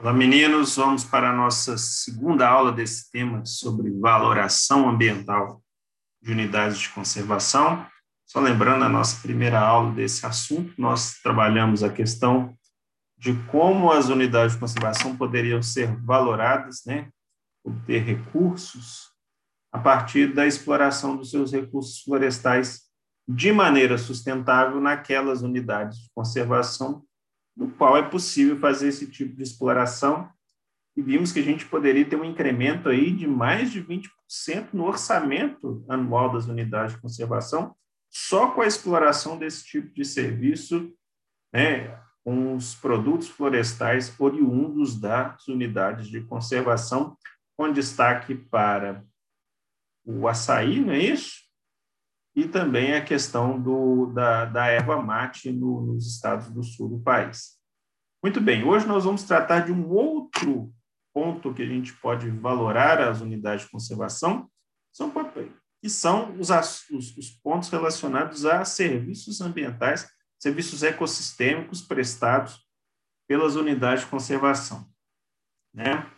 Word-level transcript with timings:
Olá, 0.00 0.12
meninos. 0.12 0.76
Vamos 0.76 1.02
para 1.02 1.30
a 1.30 1.32
nossa 1.32 1.76
segunda 1.76 2.48
aula 2.48 2.70
desse 2.70 3.10
tema 3.10 3.44
sobre 3.44 3.90
valoração 3.90 4.88
ambiental 4.88 5.60
de 6.22 6.30
unidades 6.30 6.78
de 6.78 6.88
conservação. 6.90 7.84
Só 8.24 8.38
lembrando 8.38 8.84
a 8.84 8.88
nossa 8.88 9.20
primeira 9.20 9.58
aula 9.58 9.90
desse 9.90 10.24
assunto, 10.24 10.72
nós 10.78 11.14
trabalhamos 11.20 11.82
a 11.82 11.92
questão 11.92 12.56
de 13.18 13.34
como 13.50 13.90
as 13.90 14.08
unidades 14.08 14.52
de 14.52 14.60
conservação 14.60 15.16
poderiam 15.16 15.60
ser 15.60 15.92
valoradas, 16.04 16.82
né, 16.86 17.10
obter 17.64 18.04
recursos 18.04 19.10
a 19.72 19.80
partir 19.80 20.32
da 20.32 20.46
exploração 20.46 21.16
dos 21.16 21.28
seus 21.28 21.50
recursos 21.50 22.02
florestais 22.02 22.82
de 23.26 23.50
maneira 23.50 23.98
sustentável 23.98 24.80
naquelas 24.80 25.42
unidades 25.42 25.98
de 25.98 26.08
conservação 26.14 27.04
no 27.58 27.68
qual 27.72 27.96
é 27.96 28.02
possível 28.02 28.56
fazer 28.60 28.86
esse 28.86 29.10
tipo 29.10 29.34
de 29.34 29.42
exploração, 29.42 30.30
e 30.96 31.02
vimos 31.02 31.32
que 31.32 31.40
a 31.40 31.42
gente 31.42 31.66
poderia 31.66 32.04
ter 32.04 32.14
um 32.14 32.24
incremento 32.24 32.88
aí 32.88 33.10
de 33.10 33.26
mais 33.26 33.72
de 33.72 33.82
20% 33.82 34.08
no 34.72 34.84
orçamento 34.84 35.84
anual 35.88 36.32
das 36.32 36.46
unidades 36.46 36.94
de 36.94 37.00
conservação, 37.00 37.74
só 38.08 38.52
com 38.52 38.62
a 38.62 38.66
exploração 38.66 39.36
desse 39.36 39.64
tipo 39.64 39.92
de 39.92 40.04
serviço, 40.04 40.92
né, 41.52 42.00
com 42.24 42.54
os 42.54 42.76
produtos 42.76 43.28
florestais 43.28 44.14
oriundos 44.20 44.98
das 44.98 45.48
unidades 45.48 46.06
de 46.08 46.20
conservação, 46.20 47.16
com 47.56 47.72
destaque 47.72 48.36
para 48.36 49.04
o 50.04 50.28
açaí, 50.28 50.78
não 50.78 50.92
é 50.92 50.98
isso? 51.00 51.47
E 52.38 52.46
também 52.46 52.94
a 52.94 53.04
questão 53.04 53.60
do, 53.60 54.06
da, 54.12 54.44
da 54.44 54.66
erva 54.68 55.02
mate 55.02 55.50
no, 55.50 55.80
nos 55.80 56.06
estados 56.06 56.48
do 56.48 56.62
sul 56.62 56.88
do 56.88 57.00
país. 57.00 57.58
Muito 58.22 58.40
bem, 58.40 58.62
hoje 58.62 58.86
nós 58.86 59.02
vamos 59.02 59.24
tratar 59.24 59.66
de 59.66 59.72
um 59.72 59.90
outro 59.90 60.72
ponto 61.12 61.52
que 61.52 61.62
a 61.62 61.66
gente 61.66 61.92
pode 61.94 62.30
valorar 62.30 63.00
as 63.00 63.20
unidades 63.20 63.64
de 63.64 63.72
conservação, 63.72 64.48
são, 64.92 65.12
que 65.82 65.90
são 65.90 66.32
os, 66.38 66.50
os, 66.90 67.16
os 67.16 67.30
pontos 67.42 67.70
relacionados 67.70 68.46
a 68.46 68.64
serviços 68.64 69.40
ambientais, 69.40 70.08
serviços 70.38 70.84
ecossistêmicos 70.84 71.82
prestados 71.82 72.64
pelas 73.26 73.56
unidades 73.56 74.04
de 74.04 74.10
conservação. 74.10 74.88
Né? 75.74 76.08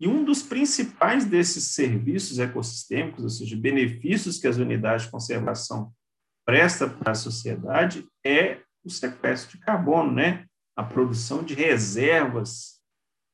E 0.00 0.08
um 0.08 0.24
dos 0.24 0.42
principais 0.42 1.24
desses 1.24 1.74
serviços 1.74 2.38
ecossistêmicos, 2.38 3.22
ou 3.24 3.30
seja, 3.30 3.56
benefícios 3.56 4.38
que 4.38 4.48
as 4.48 4.56
unidades 4.56 5.04
de 5.06 5.10
conservação 5.10 5.92
prestam 6.44 6.90
para 6.90 7.12
a 7.12 7.14
sociedade, 7.14 8.06
é 8.24 8.60
o 8.84 8.90
sequestro 8.90 9.56
de 9.56 9.64
carbono, 9.64 10.12
né? 10.12 10.46
a 10.76 10.82
produção 10.82 11.42
de 11.42 11.54
reservas 11.54 12.80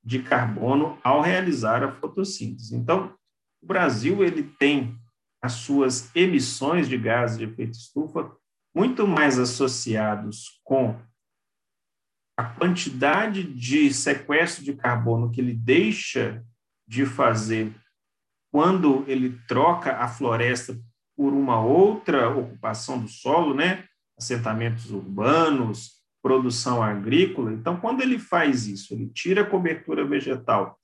de 0.05 0.23
carbono 0.23 0.99
ao 1.03 1.21
realizar 1.23 1.83
a 1.83 1.93
fotossíntese. 1.93 2.75
Então, 2.75 3.15
o 3.63 3.67
Brasil 3.67 4.23
ele 4.25 4.43
tem 4.43 4.97
as 5.41 5.53
suas 5.53 6.15
emissões 6.15 6.89
de 6.89 6.99
gases 6.99 7.39
de 7.39 7.45
efeito 7.45 7.73
estufa 7.73 8.31
muito 8.75 9.07
mais 9.07 9.39
associados 9.39 10.61
com 10.65 11.01
a 12.39 12.45
quantidade 12.45 13.43
de 13.43 13.93
sequestro 13.93 14.63
de 14.63 14.73
carbono 14.73 15.29
que 15.29 15.41
ele 15.41 15.53
deixa 15.53 16.45
de 16.87 17.05
fazer 17.05 17.75
quando 18.53 19.05
ele 19.09 19.37
troca 19.49 19.97
a 19.97 20.07
floresta 20.07 20.79
por 21.17 21.33
uma 21.33 21.61
outra 21.61 22.29
ocupação 22.29 23.01
do 23.01 23.09
solo, 23.09 23.55
né? 23.55 23.85
Assentamentos 24.17 24.93
urbanos, 24.93 25.95
produção 26.23 26.81
agrícola. 26.81 27.53
Então, 27.53 27.77
quando 27.77 28.03
ele 28.03 28.21
faz 28.21 28.69
isso, 28.69 28.95
ele 28.95 29.09
tira 29.09 29.43
a 29.43 29.51
cobertura 29.51 30.07
vegetal 30.07 30.79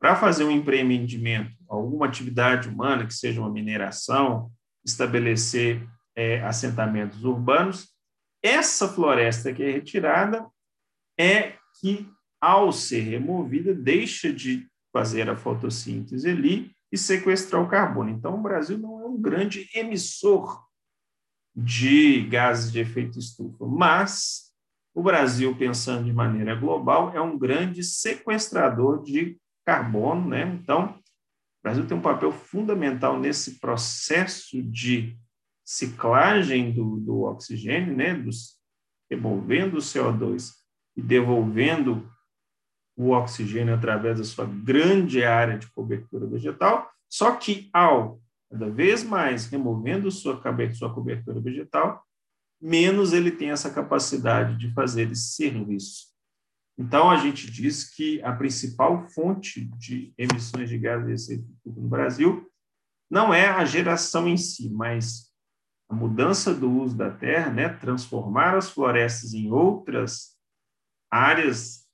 para 0.00 0.16
fazer 0.16 0.44
um 0.44 0.50
empreendimento, 0.50 1.54
alguma 1.68 2.06
atividade 2.06 2.66
humana, 2.66 3.06
que 3.06 3.12
seja 3.12 3.42
uma 3.42 3.52
mineração, 3.52 4.50
estabelecer 4.82 5.86
é, 6.16 6.40
assentamentos 6.42 7.24
urbanos, 7.24 7.90
essa 8.42 8.88
floresta 8.88 9.52
que 9.52 9.62
é 9.62 9.70
retirada 9.70 10.46
é 11.18 11.54
que, 11.80 12.08
ao 12.40 12.72
ser 12.72 13.00
removida, 13.00 13.74
deixa 13.74 14.32
de 14.32 14.68
fazer 14.92 15.28
a 15.28 15.36
fotossíntese 15.36 16.28
ali 16.28 16.72
e 16.90 16.96
sequestrar 16.96 17.62
o 17.62 17.68
carbono. 17.68 18.10
Então, 18.10 18.34
o 18.34 18.42
Brasil 18.42 18.78
não 18.78 19.00
é 19.00 19.04
um 19.04 19.20
grande 19.20 19.68
emissor 19.74 20.64
de 21.54 22.22
gases 22.22 22.70
de 22.70 22.80
efeito 22.80 23.18
estufa, 23.18 23.66
mas 23.66 24.52
o 24.94 25.02
Brasil, 25.02 25.56
pensando 25.56 26.04
de 26.04 26.12
maneira 26.12 26.54
global, 26.54 27.12
é 27.14 27.20
um 27.20 27.36
grande 27.36 27.82
sequestrador 27.82 29.02
de 29.02 29.36
carbono, 29.64 30.28
né? 30.28 30.42
Então, 30.42 30.90
o 30.90 31.62
Brasil 31.62 31.86
tem 31.86 31.96
um 31.96 32.02
papel 32.02 32.30
fundamental 32.30 33.18
nesse 33.18 33.58
processo 33.58 34.62
de 34.62 35.18
ciclagem 35.64 36.72
do, 36.72 37.00
do 37.00 37.22
oxigênio, 37.22 37.96
né? 37.96 38.14
Dos, 38.14 38.60
removendo 39.10 39.78
o 39.78 39.80
CO2 39.80 40.63
e 40.96 41.02
devolvendo 41.02 42.08
o 42.96 43.10
oxigênio 43.10 43.74
através 43.74 44.18
da 44.18 44.24
sua 44.24 44.46
grande 44.46 45.24
área 45.24 45.58
de 45.58 45.70
cobertura 45.72 46.26
vegetal, 46.26 46.90
só 47.08 47.34
que 47.36 47.68
ao 47.72 48.20
cada 48.50 48.70
vez 48.70 49.02
mais 49.02 49.46
removendo 49.46 50.10
sua, 50.12 50.40
sua 50.74 50.94
cobertura 50.94 51.40
vegetal, 51.40 52.04
menos 52.60 53.12
ele 53.12 53.32
tem 53.32 53.50
essa 53.50 53.68
capacidade 53.68 54.56
de 54.56 54.72
fazer 54.72 55.10
esse 55.10 55.32
serviço. 55.32 56.14
Então, 56.78 57.10
a 57.10 57.16
gente 57.16 57.50
diz 57.50 57.94
que 57.94 58.22
a 58.22 58.32
principal 58.32 59.08
fonte 59.08 59.64
de 59.76 60.12
emissões 60.16 60.68
de 60.68 60.78
gases 60.78 61.26
de 61.26 61.34
efeito 61.34 61.48
no 61.66 61.88
Brasil 61.88 62.48
não 63.10 63.34
é 63.34 63.48
a 63.48 63.64
geração 63.64 64.28
em 64.28 64.36
si, 64.36 64.70
mas 64.70 65.32
a 65.88 65.94
mudança 65.94 66.54
do 66.54 66.70
uso 66.70 66.96
da 66.96 67.10
terra, 67.10 67.50
né, 67.50 67.68
transformar 67.68 68.56
as 68.56 68.70
florestas 68.70 69.34
em 69.34 69.50
outras 69.50 70.33
áreas 71.14 71.88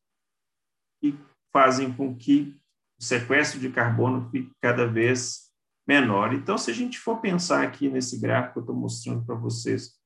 e 1.03 1.15
fazem 1.53 1.93
com 1.93 2.17
que 2.17 2.59
o 2.99 3.05
sequestro 3.05 3.61
de 3.61 3.71
carbono 3.71 4.31
fique 4.31 4.51
cada 4.63 4.87
vez 4.87 5.51
menor. 5.87 6.33
Então, 6.33 6.57
se 6.57 6.71
a 6.71 6.75
gente 6.75 6.99
for 6.99 7.21
pensar 7.21 7.63
aqui 7.63 7.89
nesse 7.89 8.19
gráfico 8.19 8.55
que 8.55 8.59
eu 8.61 8.63
estou 8.63 8.77
mostrando 8.77 9.25
para 9.27 9.35
vocês, 9.35 9.99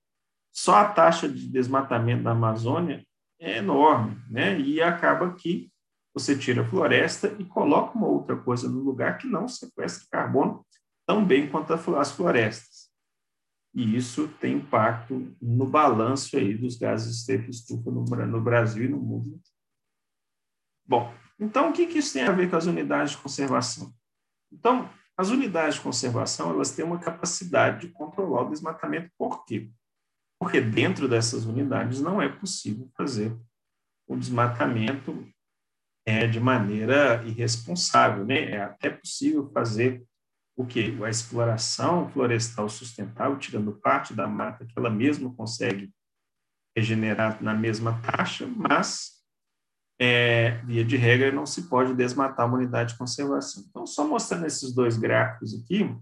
só 0.52 0.76
a 0.76 0.88
taxa 0.88 1.28
de 1.28 1.48
desmatamento 1.48 2.24
da 2.24 2.32
Amazônia 2.32 3.06
é 3.40 3.58
enorme, 3.58 4.20
né? 4.28 4.58
E 4.58 4.82
acaba 4.82 5.34
que 5.34 5.70
você 6.12 6.36
tira 6.36 6.62
a 6.62 6.68
floresta 6.68 7.36
e 7.38 7.44
coloca 7.44 7.96
uma 7.96 8.06
outra 8.06 8.36
coisa 8.36 8.68
no 8.68 8.80
lugar 8.80 9.18
que 9.18 9.26
não 9.26 9.46
sequestra 9.46 10.06
carbono 10.10 10.64
tão 11.06 11.24
bem 11.24 11.48
quanto 11.48 11.72
as 11.72 12.12
florestas. 12.12 12.73
E 13.74 13.96
isso 13.96 14.28
tem 14.40 14.58
impacto 14.58 15.36
no 15.42 15.66
balanço 15.66 16.36
aí 16.36 16.56
dos 16.56 16.76
gases 16.76 17.24
de 17.24 17.50
estufa 17.50 17.90
no 17.90 18.40
Brasil 18.40 18.84
e 18.84 18.88
no 18.88 18.98
mundo 18.98 19.40
Bom, 20.86 21.12
então 21.40 21.70
o 21.70 21.72
que, 21.72 21.86
que 21.86 21.98
isso 21.98 22.12
tem 22.12 22.24
a 22.24 22.32
ver 22.32 22.50
com 22.50 22.56
as 22.56 22.66
unidades 22.66 23.12
de 23.12 23.18
conservação? 23.18 23.92
Então, 24.52 24.88
as 25.16 25.30
unidades 25.30 25.76
de 25.76 25.80
conservação 25.80 26.50
elas 26.50 26.72
têm 26.72 26.84
uma 26.84 26.98
capacidade 26.98 27.86
de 27.86 27.92
controlar 27.92 28.42
o 28.42 28.50
desmatamento. 28.50 29.10
Por 29.16 29.44
quê? 29.44 29.70
Porque 30.38 30.60
dentro 30.60 31.08
dessas 31.08 31.46
unidades 31.46 32.00
não 32.00 32.20
é 32.20 32.28
possível 32.28 32.90
fazer 32.96 33.34
o 34.06 34.16
desmatamento 34.16 35.26
é, 36.06 36.26
de 36.26 36.38
maneira 36.38 37.24
irresponsável. 37.24 38.26
Né? 38.26 38.50
É 38.50 38.62
até 38.62 38.90
possível 38.90 39.50
fazer 39.52 40.04
o 40.56 40.64
que? 40.64 41.02
A 41.02 41.10
exploração 41.10 42.08
florestal 42.10 42.68
sustentável, 42.68 43.38
tirando 43.38 43.72
parte 43.72 44.14
da 44.14 44.26
mata 44.26 44.64
que 44.64 44.72
ela 44.76 44.90
mesma 44.90 45.34
consegue 45.34 45.92
regenerar 46.76 47.42
na 47.42 47.54
mesma 47.54 48.00
taxa, 48.02 48.46
mas 48.46 49.14
é, 50.00 50.58
via 50.64 50.84
de 50.84 50.96
regra, 50.96 51.30
não 51.30 51.46
se 51.46 51.68
pode 51.68 51.94
desmatar 51.94 52.46
uma 52.46 52.58
unidade 52.58 52.92
de 52.92 52.98
conservação. 52.98 53.64
Então, 53.68 53.86
só 53.86 54.06
mostrando 54.06 54.46
esses 54.46 54.72
dois 54.72 54.96
gráficos 54.96 55.54
aqui, 55.54 55.96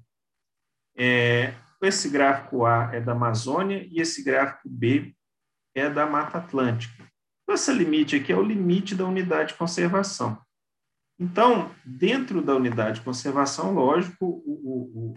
é, 0.96 1.54
esse 1.82 2.08
gráfico 2.08 2.64
A 2.64 2.90
é 2.92 3.00
da 3.00 3.12
Amazônia 3.12 3.86
e 3.90 4.00
esse 4.00 4.22
gráfico 4.22 4.68
B 4.68 5.14
é 5.74 5.90
da 5.90 6.06
Mata 6.06 6.38
Atlântica. 6.38 7.02
Então, 7.42 7.54
esse 7.54 7.72
limite 7.72 8.16
aqui 8.16 8.32
é 8.32 8.36
o 8.36 8.42
limite 8.42 8.94
da 8.94 9.04
unidade 9.04 9.50
de 9.50 9.58
conservação. 9.58 10.40
Então, 11.22 11.72
dentro 11.84 12.42
da 12.42 12.56
unidade 12.56 12.98
de 12.98 13.04
conservação, 13.04 13.72
lógico, 13.72 14.26
o, 14.26 14.34
o, 14.44 15.12
o, 15.12 15.14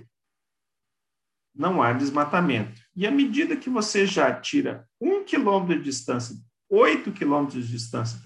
não 1.55 1.81
há 1.81 1.93
desmatamento. 1.93 2.79
E 2.95 3.07
à 3.07 3.11
medida 3.11 3.57
que 3.57 3.71
você 3.71 4.05
já 4.05 4.31
tira 4.39 4.87
um 5.01 5.23
quilômetro 5.23 5.79
de 5.79 5.85
distância, 5.85 6.35
oito 6.69 7.11
quilômetros 7.11 7.65
de 7.65 7.71
distância 7.71 8.19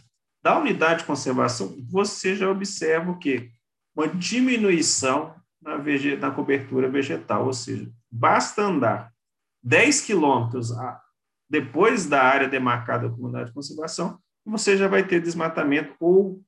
da 0.44 0.60
unidade 0.60 1.02
de 1.02 1.06
conservação, 1.06 1.74
você 1.90 2.36
já 2.36 2.50
observa 2.50 3.12
o 3.12 3.18
quê? 3.18 3.50
Uma 3.96 4.10
diminuição 4.10 5.34
na, 5.62 5.78
na 5.78 6.32
cobertura 6.32 6.90
vegetal, 6.90 7.46
ou 7.46 7.54
seja, 7.54 7.90
basta 8.12 8.62
andar 8.62 9.14
10 9.64 10.02
quilômetros 10.02 10.74
depois 11.50 12.06
da 12.06 12.22
área 12.24 12.50
demarcada 12.50 13.10
como 13.10 13.24
unidade 13.24 13.50
de 13.50 13.54
conservação, 13.54 14.20
você 14.46 14.76
já 14.76 14.88
vai 14.90 15.06
ter 15.06 15.22
desmatamento 15.22 15.96
ou 15.98 16.44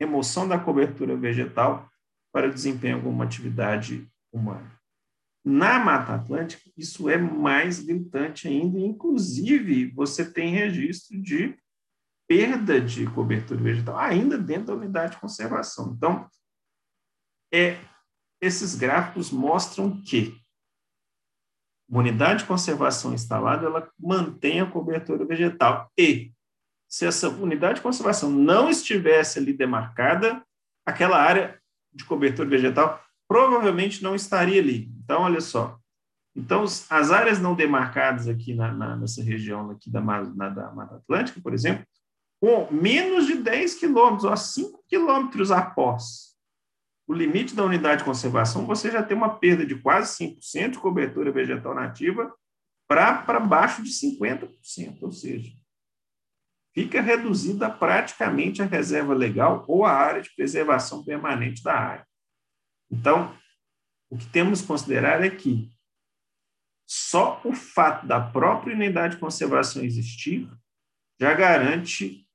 remoção 0.00 0.48
da 0.48 0.58
cobertura 0.58 1.16
vegetal 1.16 1.88
para 2.32 2.48
o 2.48 2.54
desempenho 2.54 2.98
de 2.98 3.04
alguma 3.04 3.24
atividade 3.24 4.10
humana. 4.32 4.78
Na 5.44 5.78
Mata 5.78 6.14
Atlântica, 6.14 6.70
isso 6.76 7.08
é 7.08 7.16
mais 7.16 7.80
gritante 7.80 8.46
ainda, 8.48 8.78
inclusive 8.78 9.90
você 9.92 10.30
tem 10.30 10.50
registro 10.54 11.20
de 11.20 11.56
perda 12.28 12.80
de 12.80 13.06
cobertura 13.10 13.60
vegetal 13.60 13.98
ainda 13.98 14.38
dentro 14.38 14.66
da 14.66 14.74
unidade 14.74 15.14
de 15.14 15.20
conservação. 15.20 15.94
Então, 15.96 16.28
é, 17.52 17.78
esses 18.40 18.74
gráficos 18.74 19.30
mostram 19.30 20.00
que 20.02 20.40
uma 21.88 22.00
unidade 22.00 22.42
de 22.42 22.48
conservação 22.48 23.12
instalada, 23.12 23.66
ela 23.66 23.90
mantém 23.98 24.60
a 24.60 24.70
cobertura 24.70 25.24
vegetal. 25.24 25.90
E, 25.98 26.32
se 26.90 27.06
essa 27.06 27.28
unidade 27.28 27.76
de 27.76 27.82
conservação 27.82 28.28
não 28.28 28.68
estivesse 28.68 29.38
ali 29.38 29.52
demarcada, 29.52 30.44
aquela 30.84 31.16
área 31.16 31.60
de 31.92 32.04
cobertura 32.04 32.48
vegetal 32.48 33.00
provavelmente 33.28 34.02
não 34.02 34.16
estaria 34.16 34.60
ali. 34.60 34.92
Então, 35.04 35.22
olha 35.22 35.40
só. 35.40 35.78
Então, 36.34 36.64
as 36.64 37.10
áreas 37.12 37.40
não 37.40 37.54
demarcadas 37.54 38.26
aqui 38.26 38.54
na, 38.54 38.72
na, 38.72 38.96
nessa 38.96 39.22
região 39.22 39.70
aqui 39.70 39.88
da, 39.88 40.00
na, 40.00 40.48
da 40.48 40.72
Mata 40.72 40.96
Atlântica, 40.96 41.40
por 41.40 41.54
exemplo, 41.54 41.86
com 42.40 42.68
menos 42.72 43.26
de 43.26 43.34
10 43.34 43.74
quilômetros, 43.74 44.24
ou 44.24 44.36
5 44.36 44.84
quilômetros 44.88 45.52
após 45.52 46.30
o 47.06 47.12
limite 47.12 47.54
da 47.54 47.64
unidade 47.64 47.98
de 47.98 48.04
conservação, 48.04 48.66
você 48.66 48.90
já 48.90 49.02
tem 49.02 49.16
uma 49.16 49.36
perda 49.36 49.66
de 49.66 49.74
quase 49.74 50.16
5% 50.24 50.70
de 50.70 50.78
cobertura 50.78 51.32
vegetal 51.32 51.74
nativa 51.74 52.32
para 52.88 53.40
baixo 53.40 53.82
de 53.82 53.90
50%, 53.90 54.48
ou 55.02 55.10
seja, 55.12 55.52
fica 56.74 57.00
reduzida 57.00 57.70
praticamente 57.70 58.62
a 58.62 58.66
reserva 58.66 59.14
legal 59.14 59.64
ou 59.66 59.84
a 59.84 59.92
área 59.92 60.22
de 60.22 60.34
preservação 60.34 61.04
permanente 61.04 61.62
da 61.62 61.74
área. 61.74 62.06
Então, 62.90 63.36
o 64.08 64.16
que 64.16 64.26
temos 64.26 64.60
que 64.60 64.66
considerar 64.66 65.24
é 65.24 65.30
que 65.30 65.70
só 66.86 67.40
o 67.44 67.52
fato 67.54 68.06
da 68.06 68.20
própria 68.20 68.74
unidade 68.74 69.14
de 69.14 69.20
conservação 69.20 69.82
existir 69.82 70.50
já 71.20 71.32
garante 71.34 72.26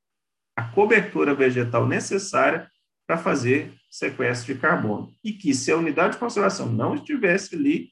a 0.56 0.64
cobertura 0.64 1.34
vegetal 1.34 1.86
necessária 1.86 2.72
para 3.06 3.18
fazer 3.18 3.74
sequestro 3.90 4.54
de 4.54 4.60
carbono. 4.60 5.14
E 5.24 5.34
que 5.34 5.54
se 5.54 5.72
a 5.72 5.78
unidade 5.78 6.14
de 6.14 6.20
conservação 6.20 6.72
não 6.72 6.96
estivesse 6.96 7.56
ali, 7.56 7.92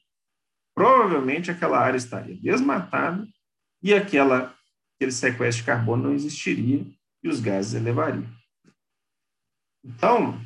provavelmente 0.74 1.50
aquela 1.50 1.78
área 1.78 1.98
estaria 1.98 2.36
desmatada 2.36 3.26
e 3.82 3.92
aquela, 3.92 4.54
aquele 5.04 5.12
sequestro 5.12 5.62
de 5.62 5.66
carbono 5.66 6.04
não 6.04 6.14
existiria 6.14 6.86
e 7.22 7.28
os 7.28 7.40
gases 7.40 7.74
elevariam. 7.74 8.26
Então, 9.84 10.40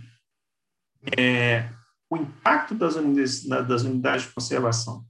é, 1.17 1.71
o 2.11 2.17
impacto 2.17 2.75
das 2.75 2.97
unidades, 2.97 3.47
das 3.47 3.83
unidades 3.83 4.27
de 4.27 4.33
conservação 4.33 5.07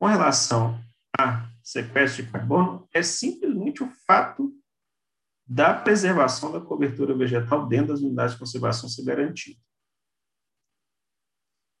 com 0.00 0.06
relação 0.06 0.82
a 1.18 1.46
sequestro 1.62 2.24
de 2.24 2.32
carbono 2.32 2.88
é 2.92 3.02
simplesmente 3.02 3.82
o 3.82 3.90
fato 4.06 4.54
da 5.46 5.74
preservação 5.74 6.52
da 6.52 6.60
cobertura 6.60 7.14
vegetal 7.14 7.66
dentro 7.66 7.88
das 7.88 8.00
unidades 8.00 8.34
de 8.34 8.38
conservação 8.38 8.88
ser 8.88 9.04
garantido. 9.04 9.60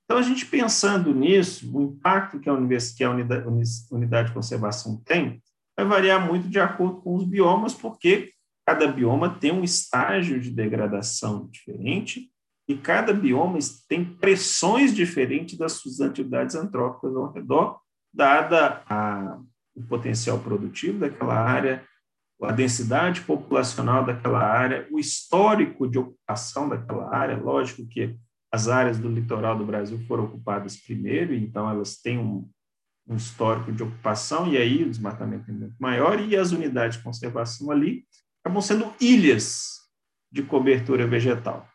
Então, 0.04 0.18
a 0.18 0.22
gente 0.22 0.46
pensando 0.46 1.14
nisso, 1.14 1.76
o 1.76 1.82
impacto 1.82 2.40
que 2.40 2.48
a, 2.48 2.54
que 2.96 3.04
a 3.04 3.10
unidade 3.10 4.28
de 4.28 4.34
conservação 4.34 4.96
tem 5.02 5.42
vai 5.78 5.86
variar 5.86 6.26
muito 6.26 6.48
de 6.48 6.58
acordo 6.58 7.00
com 7.00 7.14
os 7.14 7.24
biomas, 7.24 7.72
porque 7.72 8.32
cada 8.66 8.86
bioma 8.88 9.38
tem 9.38 9.52
um 9.52 9.62
estágio 9.62 10.40
de 10.40 10.50
degradação 10.50 11.46
diferente 11.48 12.30
e 12.68 12.76
cada 12.76 13.12
bioma 13.12 13.58
tem 13.88 14.04
pressões 14.04 14.94
diferentes 14.94 15.56
das 15.56 15.72
suas 15.72 16.00
atividades 16.00 16.56
antrópicas 16.56 17.14
ao 17.14 17.32
redor, 17.32 17.80
dada 18.12 18.82
a, 18.88 19.38
o 19.74 19.82
potencial 19.84 20.38
produtivo 20.40 20.98
daquela 20.98 21.34
área, 21.34 21.84
a 22.42 22.52
densidade 22.52 23.20
populacional 23.22 24.04
daquela 24.04 24.40
área, 24.40 24.86
o 24.90 24.98
histórico 24.98 25.88
de 25.88 25.98
ocupação 25.98 26.68
daquela 26.68 27.14
área. 27.14 27.36
Lógico 27.36 27.86
que 27.86 28.16
as 28.52 28.68
áreas 28.68 28.98
do 28.98 29.08
litoral 29.08 29.56
do 29.56 29.64
Brasil 29.64 29.98
foram 30.06 30.24
ocupadas 30.24 30.76
primeiro, 30.76 31.34
então 31.34 31.70
elas 31.70 31.96
têm 31.96 32.18
um, 32.18 32.48
um 33.08 33.16
histórico 33.16 33.72
de 33.72 33.82
ocupação, 33.82 34.46
e 34.46 34.56
aí 34.56 34.84
o 34.84 34.90
desmatamento 34.90 35.50
é 35.50 35.54
muito 35.54 35.76
maior, 35.78 36.20
e 36.20 36.36
as 36.36 36.52
unidades 36.52 36.98
de 36.98 37.02
conservação 37.02 37.70
ali 37.70 38.04
acabam 38.44 38.60
sendo 38.60 38.92
ilhas 39.00 39.78
de 40.30 40.42
cobertura 40.42 41.06
vegetal. 41.06 41.66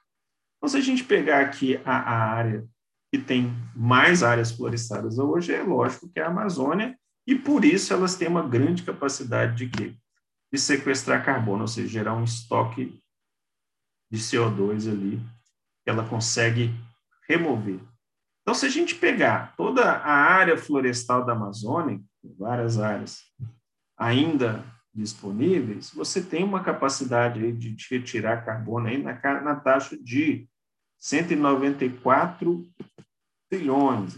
Então, 0.57 0.69
se 0.69 0.77
a 0.77 0.81
gente 0.81 1.03
pegar 1.03 1.41
aqui 1.41 1.77
a, 1.83 1.97
a 1.97 2.33
área 2.33 2.65
que 3.11 3.19
tem 3.19 3.53
mais 3.75 4.23
áreas 4.23 4.51
florestadas 4.51 5.17
hoje, 5.17 5.53
é 5.53 5.61
lógico 5.61 6.09
que 6.09 6.19
é 6.19 6.23
a 6.23 6.27
Amazônia, 6.27 6.97
e 7.25 7.35
por 7.35 7.65
isso 7.65 7.93
elas 7.93 8.15
têm 8.15 8.27
uma 8.27 8.47
grande 8.47 8.83
capacidade 8.83 9.55
de 9.55 9.69
quê? 9.69 9.95
De 10.51 10.59
sequestrar 10.59 11.25
carbono, 11.25 11.61
ou 11.61 11.67
seja, 11.67 11.87
gerar 11.87 12.15
um 12.15 12.23
estoque 12.23 13.01
de 14.11 14.19
CO2 14.19 14.89
ali, 14.89 15.19
que 15.83 15.89
ela 15.89 16.07
consegue 16.07 16.71
remover. 17.27 17.79
Então, 18.43 18.53
se 18.53 18.65
a 18.65 18.69
gente 18.69 18.95
pegar 18.95 19.55
toda 19.55 19.83
a 19.89 20.11
área 20.11 20.57
florestal 20.57 21.25
da 21.25 21.31
Amazônia, 21.31 22.01
várias 22.37 22.77
áreas 22.77 23.21
ainda 23.97 24.65
disponíveis, 24.93 25.91
você 25.91 26.21
tem 26.21 26.43
uma 26.43 26.61
capacidade 26.61 27.53
de 27.53 27.75
retirar 27.89 28.45
carbono 28.45 28.87
aí 28.87 29.01
na, 29.01 29.13
na 29.41 29.55
taxa 29.55 29.97
de 29.97 30.47
194 30.99 32.69
trilhões. 33.49 34.17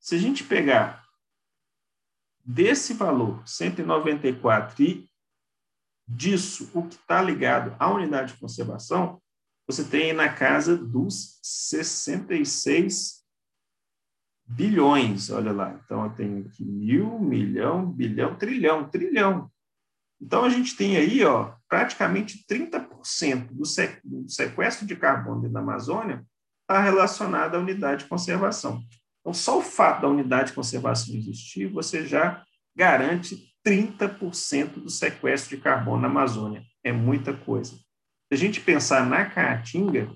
Se 0.00 0.14
a 0.14 0.18
gente 0.18 0.42
pegar 0.42 1.04
desse 2.42 2.94
valor, 2.94 3.46
194, 3.46 4.82
e 4.82 5.10
disso 6.08 6.70
o 6.72 6.86
que 6.86 6.94
está 6.94 7.20
ligado 7.20 7.74
à 7.78 7.90
unidade 7.92 8.32
de 8.32 8.40
conservação, 8.40 9.20
você 9.66 9.84
tem 9.84 10.12
na 10.12 10.28
casa 10.28 10.76
dos 10.76 11.40
66 11.42 13.24
bilhões, 14.46 15.28
olha 15.30 15.52
lá. 15.52 15.80
Então, 15.84 16.04
eu 16.04 16.10
tenho 16.10 16.46
aqui 16.46 16.64
mil, 16.64 17.18
milhão, 17.18 17.90
bilhão, 17.90 18.36
trilhão, 18.36 18.88
trilhão. 18.88 19.50
Então, 20.20 20.44
a 20.44 20.48
gente 20.48 20.76
tem 20.76 20.96
aí 20.96 21.24
ó, 21.24 21.52
praticamente 21.68 22.44
30% 22.48 23.48
do 23.52 23.64
sequestro 24.28 24.86
de 24.86 24.96
carbono 24.96 25.48
da 25.48 25.60
Amazônia 25.60 26.24
está 26.62 26.80
relacionado 26.80 27.56
à 27.56 27.58
unidade 27.58 28.04
de 28.04 28.08
conservação. 28.08 28.82
Então, 29.20 29.34
só 29.34 29.58
o 29.58 29.62
fato 29.62 30.02
da 30.02 30.08
unidade 30.08 30.50
de 30.50 30.54
conservação 30.54 31.14
existir, 31.14 31.66
você 31.66 32.06
já 32.06 32.44
garante 32.74 33.52
30% 33.66 34.80
do 34.80 34.90
sequestro 34.90 35.56
de 35.56 35.62
carbono 35.62 36.02
na 36.02 36.08
Amazônia. 36.08 36.62
É 36.84 36.92
muita 36.92 37.36
coisa. 37.36 37.76
Se 38.28 38.34
a 38.34 38.36
gente 38.36 38.60
pensar 38.60 39.06
na 39.06 39.28
Caatinga, 39.28 40.12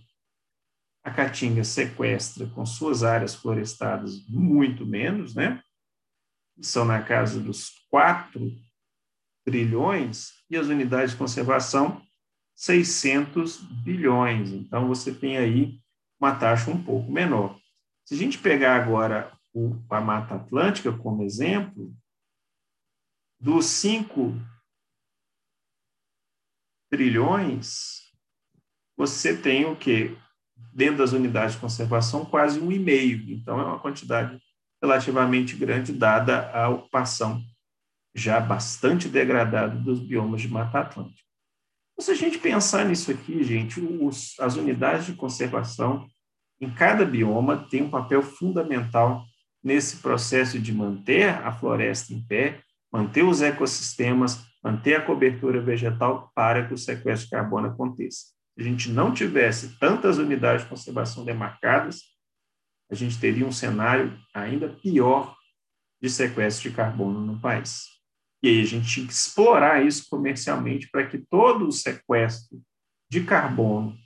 a 1.04 1.10
Caatinga 1.10 1.62
sequestra 1.64 2.46
com 2.48 2.66
suas 2.66 3.02
áreas 3.02 3.34
florestadas 3.34 4.26
muito 4.28 4.84
menos, 4.84 5.34
né? 5.34 5.62
São 6.60 6.84
na 6.84 7.02
casa 7.02 7.40
dos 7.40 7.70
4 7.88 8.52
trilhões 9.44 10.32
e 10.50 10.56
as 10.56 10.66
unidades 10.66 11.12
de 11.12 11.16
conservação 11.16 12.02
600 12.54 13.58
bilhões. 13.82 14.50
Então, 14.50 14.86
você 14.86 15.14
tem 15.14 15.38
aí 15.38 15.80
uma 16.20 16.34
taxa 16.34 16.70
um 16.70 16.82
pouco 16.82 17.10
menor. 17.10 17.58
Se 18.04 18.14
a 18.14 18.16
gente 18.18 18.38
pegar 18.38 18.76
agora 18.76 19.32
o, 19.54 19.76
a 19.88 20.00
Mata 20.00 20.34
Atlântica 20.34 20.92
como 20.92 21.22
exemplo, 21.22 21.94
dos 23.40 23.64
5 23.66 24.34
trilhões, 26.90 27.99
você 29.00 29.34
tem 29.34 29.64
o 29.64 29.74
quê? 29.74 30.14
Dentro 30.74 30.98
das 30.98 31.12
unidades 31.12 31.54
de 31.54 31.60
conservação, 31.60 32.22
quase 32.22 32.60
um 32.60 32.70
e 32.70 32.78
meio. 32.78 33.32
Então, 33.32 33.58
é 33.58 33.64
uma 33.64 33.78
quantidade 33.78 34.38
relativamente 34.82 35.56
grande, 35.56 35.90
dada 35.90 36.50
a 36.50 36.68
ocupação 36.68 37.42
já 38.14 38.38
bastante 38.38 39.08
degradado 39.08 39.80
dos 39.80 40.00
biomas 40.00 40.42
de 40.42 40.48
Mata 40.48 40.80
Atlântica. 40.80 41.22
Então, 41.94 42.04
se 42.04 42.10
a 42.10 42.14
gente 42.14 42.38
pensar 42.38 42.84
nisso 42.84 43.10
aqui, 43.10 43.42
gente, 43.42 43.80
os, 43.80 44.38
as 44.38 44.56
unidades 44.56 45.06
de 45.06 45.14
conservação 45.14 46.06
em 46.60 46.68
cada 46.68 47.02
bioma 47.02 47.56
têm 47.70 47.84
um 47.84 47.90
papel 47.90 48.22
fundamental 48.22 49.24
nesse 49.64 49.96
processo 49.96 50.58
de 50.58 50.74
manter 50.74 51.30
a 51.30 51.50
floresta 51.52 52.12
em 52.12 52.20
pé, 52.20 52.60
manter 52.92 53.22
os 53.22 53.40
ecossistemas, 53.40 54.44
manter 54.62 54.96
a 54.96 55.02
cobertura 55.02 55.58
vegetal 55.58 56.30
para 56.34 56.66
que 56.66 56.74
o 56.74 56.78
sequestro 56.78 57.24
de 57.24 57.30
carbono 57.30 57.68
aconteça. 57.68 58.38
A 58.60 58.62
gente 58.62 58.90
não 58.90 59.10
tivesse 59.10 59.78
tantas 59.78 60.18
unidades 60.18 60.64
de 60.64 60.68
conservação 60.68 61.24
demarcadas, 61.24 62.02
a 62.90 62.94
gente 62.94 63.18
teria 63.18 63.46
um 63.46 63.52
cenário 63.52 64.20
ainda 64.34 64.68
pior 64.68 65.34
de 65.98 66.10
sequestro 66.10 66.68
de 66.68 66.76
carbono 66.76 67.20
no 67.20 67.40
país. 67.40 67.86
E 68.42 68.48
aí 68.50 68.60
a 68.60 68.66
gente 68.66 68.86
tinha 68.86 69.06
que 69.06 69.14
explorar 69.14 69.82
isso 69.82 70.06
comercialmente 70.10 70.90
para 70.90 71.06
que 71.06 71.16
todo 71.16 71.66
o 71.66 71.72
sequestro 71.72 72.60
de 73.10 73.24
carbono 73.24 73.96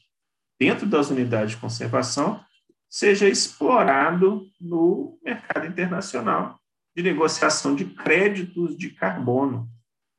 dentro 0.57 0.87
das 0.87 1.11
unidades 1.11 1.57
de 1.57 1.61
conservação 1.61 2.41
seja 2.89 3.29
explorado 3.29 4.47
no 4.61 5.19
mercado 5.25 5.67
internacional 5.67 6.61
de 6.97 7.03
negociação 7.03 7.75
de 7.75 7.87
créditos 7.87 8.77
de 8.77 8.91
carbono. 8.91 9.69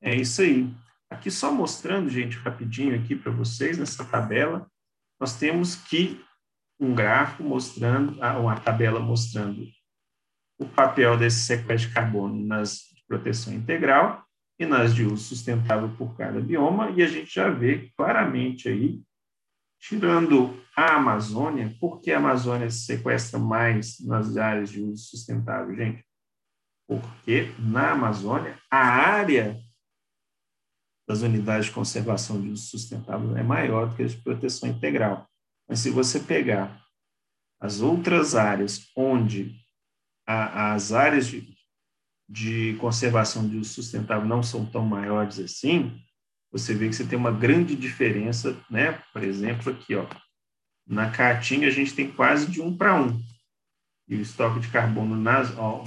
É 0.02 0.14
isso 0.14 0.42
aí. 0.42 0.70
Aqui 1.10 1.30
só 1.30 1.52
mostrando, 1.52 2.10
gente, 2.10 2.38
rapidinho 2.38 2.96
aqui 2.96 3.16
para 3.16 3.32
vocês, 3.32 3.78
nessa 3.78 4.04
tabela, 4.04 4.70
nós 5.20 5.38
temos 5.38 5.76
que 5.76 6.24
um 6.80 6.94
gráfico 6.94 7.44
mostrando, 7.44 8.22
ah, 8.22 8.38
uma 8.38 8.60
tabela 8.60 9.00
mostrando 9.00 9.66
o 10.60 10.66
papel 10.66 11.18
desse 11.18 11.42
sequestro 11.42 11.90
de 11.90 11.94
carbono 11.94 12.46
nas 12.46 12.80
de 12.94 13.04
proteção 13.08 13.54
integral 13.54 14.26
e 14.60 14.66
nas 14.66 14.96
de 14.96 15.04
uso 15.04 15.24
sustentável 15.24 15.90
por 15.98 16.16
cada 16.18 16.40
bioma, 16.40 16.90
e 16.92 17.04
a 17.04 17.08
gente 17.08 17.34
já 17.34 17.50
vê 17.50 17.92
claramente 17.96 18.70
aí, 18.70 19.02
tirando 19.80 20.60
a 20.76 20.96
Amazônia, 20.96 21.76
por 21.80 22.02
que 22.02 22.12
a 22.12 22.18
Amazônia 22.18 22.70
se 22.70 22.86
sequestra 22.86 23.38
mais 23.38 24.00
nas 24.00 24.38
áreas 24.38 24.70
de 24.70 24.82
uso 24.82 25.04
sustentável, 25.04 25.76
gente? 25.76 26.06
Porque 26.88 27.54
na 27.60 27.92
Amazônia, 27.92 28.58
a 28.72 28.80
área 28.80 29.60
das 31.08 31.22
unidades 31.22 31.68
de 31.68 31.72
conservação 31.72 32.42
de 32.42 32.50
uso 32.50 32.68
sustentável 32.68 33.36
é 33.38 33.44
maior 33.44 33.90
do 33.90 33.96
que 33.96 34.04
a 34.04 34.08
de 34.08 34.18
proteção 34.18 34.70
integral. 34.70 35.30
Mas 35.68 35.80
se 35.80 35.90
você 35.90 36.20
pegar 36.20 36.84
as 37.60 37.82
outras 37.82 38.36
áreas 38.36 38.90
onde 38.96 39.56
a, 40.28 40.74
as 40.74 40.92
áreas 40.92 41.28
de, 41.28 41.56
de 42.28 42.76
conservação 42.80 43.48
de 43.48 43.58
uso 43.58 43.74
sustentável 43.74 44.28
não 44.28 44.42
são 44.42 44.66
tão 44.66 44.86
maiores 44.86 45.40
assim, 45.40 46.00
você 46.52 46.74
vê 46.74 46.88
que 46.88 46.96
você 46.96 47.06
tem 47.06 47.18
uma 47.18 47.32
grande 47.32 47.76
diferença, 47.76 48.58
né? 48.70 48.94
Por 49.12 49.24
exemplo, 49.24 49.72
aqui, 49.72 49.96
ó, 49.96 50.08
na 50.88 51.12
Caatinga 51.12 51.68
a 51.68 51.72
gente 51.72 51.94
tem 51.94 52.12
quase 52.12 52.50
de 52.50 52.62
um 52.62 52.76
para 52.76 52.96
um. 52.96 53.22
E 54.08 54.16
o 54.16 54.22
estoque 54.22 54.60
de 54.60 54.70
carbono 54.70 55.16
nas, 55.16 55.56
ó, 55.58 55.84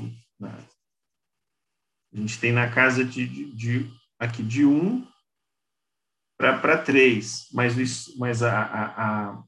a 2.13 2.17
gente 2.17 2.39
tem 2.39 2.53
na 2.53 2.71
casa 2.71 3.05
de, 3.05 3.27
de, 3.27 3.53
de 3.53 3.98
aqui 4.19 4.43
de 4.43 4.65
um 4.65 5.07
para 6.37 6.79
três, 6.79 7.49
mas, 7.53 7.75
mas 8.17 8.43
a, 8.43 8.63
a, 8.63 9.31
a 9.31 9.45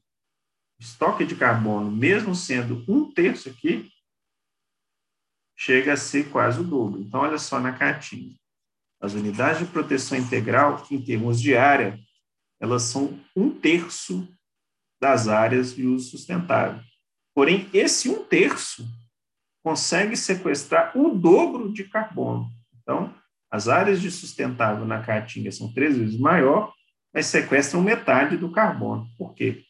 estoque 0.79 1.25
de 1.25 1.35
carbono, 1.35 1.89
mesmo 1.89 2.35
sendo 2.35 2.83
um 2.87 3.11
terço 3.11 3.49
aqui, 3.49 3.89
chega 5.55 5.93
a 5.93 5.97
ser 5.97 6.29
quase 6.31 6.59
o 6.59 6.63
dobro. 6.63 6.99
Então, 6.99 7.21
olha 7.21 7.37
só 7.37 7.59
na 7.59 7.71
cartinha. 7.71 8.35
As 8.99 9.13
unidades 9.13 9.59
de 9.59 9.71
proteção 9.71 10.17
integral, 10.17 10.85
em 10.91 11.01
termos 11.01 11.39
de 11.39 11.55
área, 11.55 11.99
elas 12.59 12.83
são 12.83 13.19
um 13.35 13.49
terço 13.49 14.27
das 14.99 15.27
áreas 15.27 15.73
de 15.73 15.87
uso 15.87 16.11
sustentável. 16.11 16.81
Porém, 17.33 17.69
esse 17.73 18.09
um 18.09 18.23
terço 18.23 18.85
consegue 19.63 20.17
sequestrar 20.17 20.95
o 20.97 21.15
dobro 21.15 21.71
de 21.71 21.83
carbono. 21.85 22.51
Então, 22.73 23.15
as 23.51 23.67
áreas 23.67 23.99
de 23.99 24.09
sustentável 24.09 24.85
na 24.85 25.01
caatinga 25.01 25.51
são 25.51 25.71
três 25.73 25.97
vezes 25.97 26.17
maior, 26.17 26.73
mas 27.13 27.25
sequestram 27.25 27.81
metade 27.81 28.37
do 28.37 28.51
carbono. 28.51 29.07
Por 29.17 29.35
quê? 29.35 29.63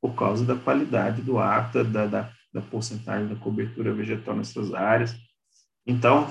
Por 0.00 0.14
causa 0.14 0.44
da 0.44 0.56
qualidade 0.56 1.22
do 1.22 1.38
ar, 1.38 1.70
da, 1.72 2.06
da, 2.06 2.32
da 2.52 2.60
porcentagem 2.62 3.28
da 3.28 3.36
cobertura 3.36 3.94
vegetal 3.94 4.34
nessas 4.34 4.74
áreas, 4.74 5.16
então, 5.88 6.30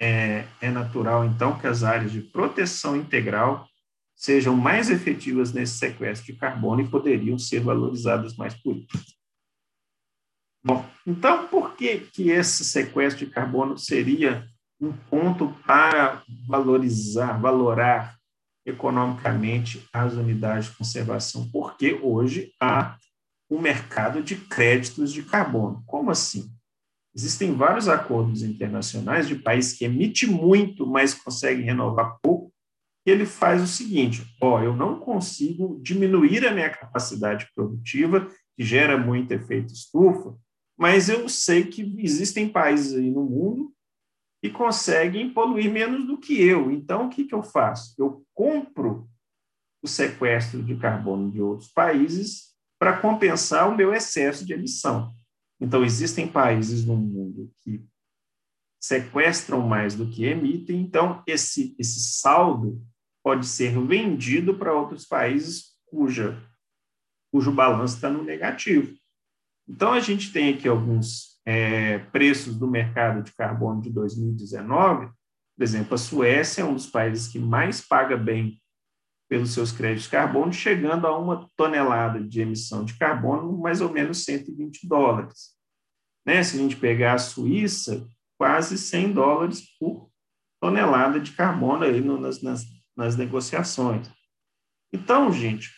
é, 0.00 0.46
é 0.62 0.70
natural, 0.70 1.26
então, 1.26 1.58
que 1.58 1.66
as 1.66 1.84
áreas 1.84 2.10
de 2.10 2.22
proteção 2.22 2.96
integral 2.96 3.68
sejam 4.16 4.56
mais 4.56 4.88
efetivas 4.88 5.52
nesse 5.52 5.76
sequestro 5.76 6.32
de 6.32 6.38
carbono 6.38 6.80
e 6.80 6.88
poderiam 6.88 7.38
ser 7.38 7.60
valorizadas 7.60 8.34
mais 8.36 8.54
por 8.54 8.76
isso. 8.76 9.14
Bom, 10.64 10.84
então, 11.06 11.46
por 11.48 11.76
que, 11.76 12.00
que 12.00 12.30
esse 12.30 12.64
sequestro 12.64 13.26
de 13.26 13.30
carbono 13.30 13.76
seria 13.76 14.48
um 14.80 14.92
ponto 14.92 15.54
para 15.66 16.22
valorizar, 16.46 17.38
valorar 17.38 18.16
economicamente 18.64 19.86
as 19.92 20.14
unidades 20.14 20.66
de 20.66 20.76
conservação? 20.76 21.48
Porque 21.50 21.94
hoje 22.02 22.52
há 22.60 22.96
um 23.50 23.60
mercado 23.60 24.22
de 24.22 24.36
créditos 24.36 25.12
de 25.12 25.22
carbono. 25.22 25.82
Como 25.86 26.10
assim? 26.10 26.50
Existem 27.14 27.54
vários 27.54 27.88
acordos 27.88 28.42
internacionais 28.42 29.26
de 29.26 29.34
países 29.34 29.76
que 29.76 29.84
emitem 29.84 30.28
muito, 30.28 30.86
mas 30.86 31.14
conseguem 31.14 31.64
renovar 31.64 32.18
pouco, 32.22 32.52
e 33.04 33.10
ele 33.10 33.24
faz 33.24 33.62
o 33.62 33.66
seguinte: 33.66 34.22
ó, 34.40 34.62
eu 34.62 34.76
não 34.76 35.00
consigo 35.00 35.80
diminuir 35.82 36.46
a 36.46 36.52
minha 36.52 36.70
capacidade 36.70 37.48
produtiva, 37.54 38.28
que 38.56 38.64
gera 38.64 38.98
muito 38.98 39.32
efeito 39.32 39.72
estufa, 39.72 40.36
mas 40.78 41.08
eu 41.08 41.28
sei 41.28 41.64
que 41.64 41.94
existem 41.98 42.48
países 42.48 42.94
aí 42.94 43.10
no 43.10 43.24
mundo 43.24 43.72
que 44.40 44.50
conseguem 44.50 45.30
poluir 45.32 45.70
menos 45.70 46.06
do 46.06 46.18
que 46.18 46.40
eu. 46.40 46.70
Então, 46.70 47.06
o 47.06 47.10
que, 47.10 47.24
que 47.24 47.34
eu 47.34 47.42
faço? 47.42 47.94
Eu 47.98 48.24
compro 48.34 49.08
o 49.82 49.88
sequestro 49.88 50.62
de 50.62 50.76
carbono 50.76 51.30
de 51.30 51.40
outros 51.40 51.70
países 51.70 52.54
para 52.78 52.98
compensar 53.00 53.68
o 53.68 53.76
meu 53.76 53.92
excesso 53.92 54.44
de 54.44 54.52
emissão. 54.52 55.12
Então, 55.60 55.84
existem 55.84 56.28
países 56.28 56.84
no 56.84 56.96
mundo 56.96 57.50
que 57.62 57.84
sequestram 58.80 59.60
mais 59.66 59.96
do 59.96 60.08
que 60.08 60.24
emitem, 60.24 60.80
então, 60.80 61.22
esse, 61.26 61.74
esse 61.78 62.00
saldo 62.20 62.80
pode 63.24 63.46
ser 63.46 63.76
vendido 63.80 64.56
para 64.56 64.72
outros 64.72 65.04
países 65.04 65.76
cuja, 65.86 66.40
cujo 67.32 67.50
balanço 67.50 67.96
está 67.96 68.08
no 68.08 68.22
negativo. 68.22 68.96
Então, 69.68 69.92
a 69.92 70.00
gente 70.00 70.32
tem 70.32 70.54
aqui 70.54 70.68
alguns 70.68 71.37
é, 71.48 71.98
preços 71.98 72.58
do 72.58 72.68
mercado 72.68 73.22
de 73.22 73.32
carbono 73.32 73.80
de 73.80 73.88
2019. 73.88 75.06
Por 75.56 75.62
exemplo, 75.62 75.94
a 75.94 75.98
Suécia 75.98 76.60
é 76.60 76.64
um 76.64 76.74
dos 76.74 76.86
países 76.86 77.26
que 77.26 77.38
mais 77.38 77.80
paga 77.80 78.18
bem 78.18 78.60
pelos 79.30 79.54
seus 79.54 79.72
créditos 79.72 80.04
de 80.04 80.10
carbono, 80.10 80.52
chegando 80.52 81.06
a 81.06 81.18
uma 81.18 81.48
tonelada 81.56 82.22
de 82.22 82.42
emissão 82.42 82.84
de 82.84 82.98
carbono, 82.98 83.56
mais 83.56 83.80
ou 83.80 83.88
menos 83.90 84.24
120 84.24 84.86
dólares. 84.86 85.54
Né? 86.26 86.42
Se 86.42 86.56
a 86.56 86.60
gente 86.60 86.76
pegar 86.76 87.14
a 87.14 87.18
Suíça, 87.18 88.06
quase 88.38 88.76
100 88.76 89.14
dólares 89.14 89.62
por 89.78 90.10
tonelada 90.60 91.18
de 91.18 91.32
carbono 91.32 91.84
aí 91.84 91.98
no, 92.02 92.20
nas, 92.20 92.42
nas, 92.42 92.66
nas 92.94 93.16
negociações. 93.16 94.06
Então, 94.92 95.32
gente, 95.32 95.70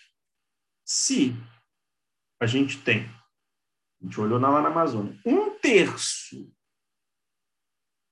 se 0.85 1.33
a 2.43 2.47
gente 2.47 2.79
tem, 2.79 3.09
a 4.01 4.05
gente 4.05 4.21
olhou 4.21 4.41
lá 4.41 4.61
na 4.61 4.69
Amazônia, 4.69 5.17
um 5.25 5.50
terço 5.71 6.53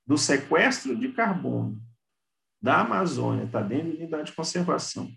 do 0.06 0.16
sequestro 0.16 0.96
de 0.96 1.08
carbono 1.08 1.82
da 2.62 2.82
Amazônia 2.82 3.44
está 3.44 3.60
dentro 3.60 3.90
de 3.90 3.96
unidade 3.96 4.30
de 4.30 4.36
conservação 4.36 5.10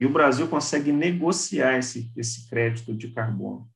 e 0.00 0.06
o 0.06 0.12
Brasil 0.12 0.48
consegue 0.48 0.90
negociar 0.90 1.78
esse, 1.78 2.10
esse 2.16 2.48
crédito 2.48 2.94
de 2.94 3.12
carbono 3.12 3.70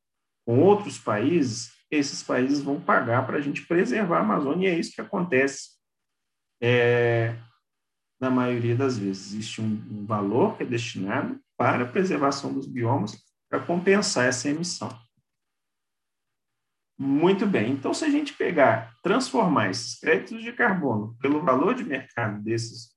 com 0.46 0.60
outros 0.60 0.98
países, 0.98 1.72
esses 1.90 2.22
países 2.22 2.62
vão 2.62 2.80
pagar 2.80 3.26
para 3.26 3.36
a 3.36 3.40
gente 3.40 3.66
preservar 3.66 4.18
a 4.18 4.22
Amazônia, 4.22 4.70
e 4.70 4.74
é 4.74 4.78
isso 4.78 4.94
que 4.94 5.00
acontece 5.00 5.72
é, 6.60 7.38
na 8.18 8.30
maioria 8.30 8.74
das 8.74 8.98
vezes. 8.98 9.32
Existe 9.32 9.60
um, 9.60 9.74
um 9.90 10.06
valor 10.06 10.56
que 10.56 10.62
é 10.62 10.66
destinado 10.66 11.38
para 11.56 11.84
a 11.84 11.88
preservação 11.88 12.52
dos 12.52 12.66
biomas 12.66 13.22
para 13.48 13.60
compensar 13.60 14.26
essa 14.26 14.48
emissão. 14.48 14.90
Muito 17.02 17.46
bem. 17.46 17.72
Então, 17.72 17.94
se 17.94 18.04
a 18.04 18.10
gente 18.10 18.34
pegar, 18.34 18.94
transformar 19.02 19.70
esses 19.70 19.98
créditos 19.98 20.42
de 20.42 20.52
carbono 20.52 21.16
pelo 21.18 21.42
valor 21.42 21.74
de 21.74 21.82
mercado 21.82 22.42
desses 22.42 22.94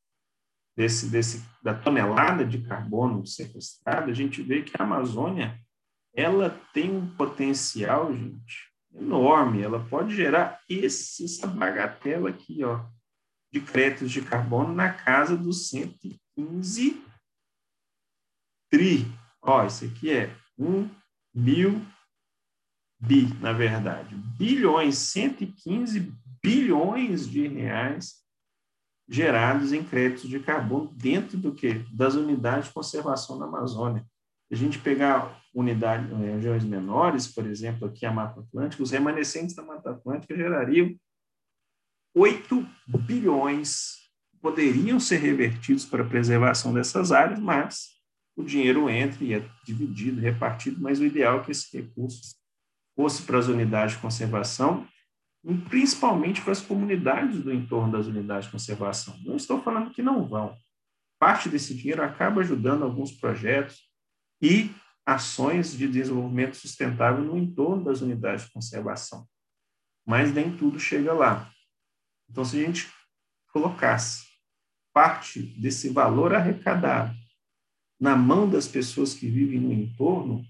desse, 0.75 1.07
desse, 1.07 1.41
da 1.63 1.73
tonelada 1.73 2.45
de 2.45 2.61
carbono 2.63 3.25
sequestrado, 3.25 4.11
a 4.11 4.13
gente 4.13 4.41
vê 4.41 4.61
que 4.61 4.73
a 4.77 4.83
Amazônia 4.83 5.57
ela 6.13 6.49
tem 6.73 6.91
um 6.91 7.15
potencial, 7.15 8.13
gente, 8.13 8.69
enorme. 8.93 9.61
Ela 9.61 9.79
pode 9.85 10.13
gerar 10.13 10.59
esse, 10.67 11.23
essa 11.23 11.47
bagatela 11.47 12.29
aqui, 12.29 12.61
ó, 12.61 12.85
de 13.53 13.61
créditos 13.61 14.11
de 14.11 14.21
carbono 14.21 14.73
na 14.73 14.91
casa 14.91 15.37
dos 15.37 15.69
115 15.69 17.01
tri. 18.69 19.07
Ó, 19.41 19.65
isso 19.65 19.85
aqui 19.85 20.11
é 20.11 20.35
um 20.57 20.89
mil 21.33 21.81
bi, 23.05 23.27
na 23.41 23.51
verdade. 23.51 24.15
Bilhões, 24.37 24.97
115 24.97 26.13
bilhões 26.41 27.27
de 27.27 27.47
reais 27.47 28.23
gerados 29.07 29.73
em 29.73 29.83
créditos 29.83 30.29
de 30.29 30.39
carbono 30.39 30.93
dentro 30.95 31.37
do 31.37 31.53
que? 31.53 31.85
Das 31.93 32.15
unidades 32.15 32.67
de 32.67 32.73
conservação 32.73 33.37
na 33.37 33.45
Amazônia. 33.45 34.05
Se 34.47 34.53
a 34.53 34.57
gente 34.57 34.79
pegar 34.79 35.41
unidades, 35.53 36.09
eh, 36.11 36.35
regiões 36.35 36.63
menores, 36.63 37.27
por 37.27 37.45
exemplo, 37.45 37.87
aqui 37.87 38.05
a 38.05 38.11
Mata 38.11 38.39
Atlântica, 38.39 38.81
os 38.81 38.91
remanescentes 38.91 39.55
da 39.55 39.63
Mata 39.63 39.91
Atlântica 39.91 40.35
gerariam 40.35 40.95
8 42.15 42.65
bilhões, 43.05 43.97
poderiam 44.41 44.99
ser 44.99 45.17
revertidos 45.17 45.85
para 45.85 46.03
a 46.03 46.07
preservação 46.07 46.73
dessas 46.73 47.11
áreas, 47.11 47.39
mas 47.39 47.89
o 48.35 48.43
dinheiro 48.43 48.89
entra 48.89 49.23
e 49.23 49.33
é 49.33 49.49
dividido, 49.65 50.21
repartido, 50.21 50.81
mas 50.81 50.99
o 50.99 51.05
ideal 51.05 51.39
é 51.39 51.43
que 51.43 51.51
esse 51.51 51.75
recurso 51.75 52.21
fosse 52.95 53.23
para 53.23 53.37
as 53.37 53.47
unidades 53.47 53.95
de 53.95 54.01
conservação 54.01 54.87
e 55.43 55.53
principalmente 55.53 56.41
para 56.41 56.51
as 56.51 56.61
comunidades 56.61 57.43
do 57.43 57.53
entorno 57.53 57.91
das 57.91 58.07
unidades 58.07 58.45
de 58.45 58.51
conservação. 58.51 59.17
Não 59.23 59.35
estou 59.35 59.61
falando 59.61 59.91
que 59.91 60.01
não 60.01 60.27
vão. 60.27 60.55
Parte 61.19 61.49
desse 61.49 61.75
dinheiro 61.75 62.03
acaba 62.03 62.41
ajudando 62.41 62.83
alguns 62.83 63.11
projetos 63.11 63.89
e 64.41 64.71
ações 65.05 65.75
de 65.77 65.87
desenvolvimento 65.87 66.55
sustentável 66.55 67.23
no 67.23 67.37
entorno 67.37 67.83
das 67.83 68.01
unidades 68.01 68.45
de 68.45 68.51
conservação. 68.51 69.27
Mas 70.05 70.33
nem 70.33 70.55
tudo 70.55 70.79
chega 70.79 71.13
lá. 71.13 71.51
Então, 72.29 72.43
se 72.43 72.61
a 72.61 72.65
gente 72.65 72.91
colocasse 73.51 74.25
parte 74.93 75.41
desse 75.41 75.89
valor 75.89 76.33
arrecadado 76.33 77.13
na 77.99 78.15
mão 78.15 78.49
das 78.49 78.67
pessoas 78.67 79.13
que 79.13 79.27
vivem 79.27 79.59
no 79.59 79.71
entorno 79.71 80.43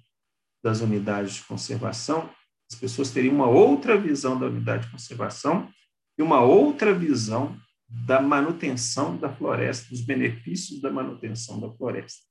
das 0.63 0.79
unidades 0.79 1.35
de 1.35 1.43
conservação, 1.43 2.29
as 2.71 2.79
pessoas 2.79 3.11
teriam 3.11 3.35
uma 3.35 3.47
outra 3.47 3.97
visão 3.97 4.39
da 4.39 4.47
unidade 4.47 4.85
de 4.85 4.91
conservação 4.91 5.69
e 6.17 6.23
uma 6.23 6.41
outra 6.41 6.93
visão 6.93 7.55
da 7.87 8.21
manutenção 8.21 9.17
da 9.17 9.31
floresta, 9.31 9.89
dos 9.89 10.01
benefícios 10.01 10.81
da 10.81 10.91
manutenção 10.91 11.59
da 11.59 11.69
floresta. 11.69 12.23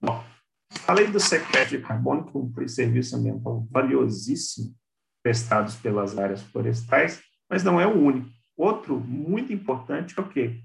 Bom, 0.00 0.24
falei 0.70 1.08
do 1.08 1.20
sequestro 1.20 1.78
de 1.78 1.84
carbono, 1.84 2.24
que 2.24 2.36
é 2.36 2.40
um 2.40 2.68
serviço 2.68 3.16
ambiental 3.16 3.66
valiosíssimo 3.70 4.74
prestados 5.22 5.74
pelas 5.74 6.16
áreas 6.16 6.40
florestais, 6.40 7.22
mas 7.48 7.62
não 7.62 7.78
é 7.78 7.86
o 7.86 7.98
único. 7.98 8.30
Outro 8.56 8.98
muito 8.98 9.52
importante 9.52 10.18
é 10.18 10.22
o 10.22 10.28
quê? 10.28 10.62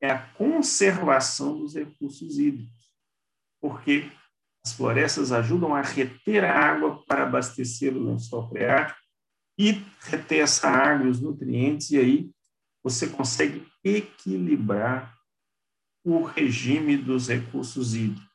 É 0.00 0.10
a 0.10 0.18
conservação 0.18 1.56
dos 1.58 1.74
recursos 1.74 2.38
hídricos, 2.38 2.92
porque 3.60 4.10
as 4.64 4.72
florestas 4.72 5.32
ajudam 5.32 5.74
a 5.74 5.82
reter 5.82 6.44
a 6.44 6.52
água 6.52 7.02
para 7.06 7.24
abastecer 7.24 7.96
o 7.96 8.04
lençol 8.04 8.48
freático 8.48 8.98
e 9.58 9.82
reter 10.00 10.40
essa 10.40 10.68
água 10.68 11.06
e 11.06 11.10
os 11.10 11.20
nutrientes, 11.20 11.90
e 11.90 11.98
aí 11.98 12.30
você 12.82 13.08
consegue 13.08 13.66
equilibrar 13.84 15.16
o 16.04 16.22
regime 16.22 16.96
dos 16.96 17.28
recursos 17.28 17.94
hídricos. 17.94 18.30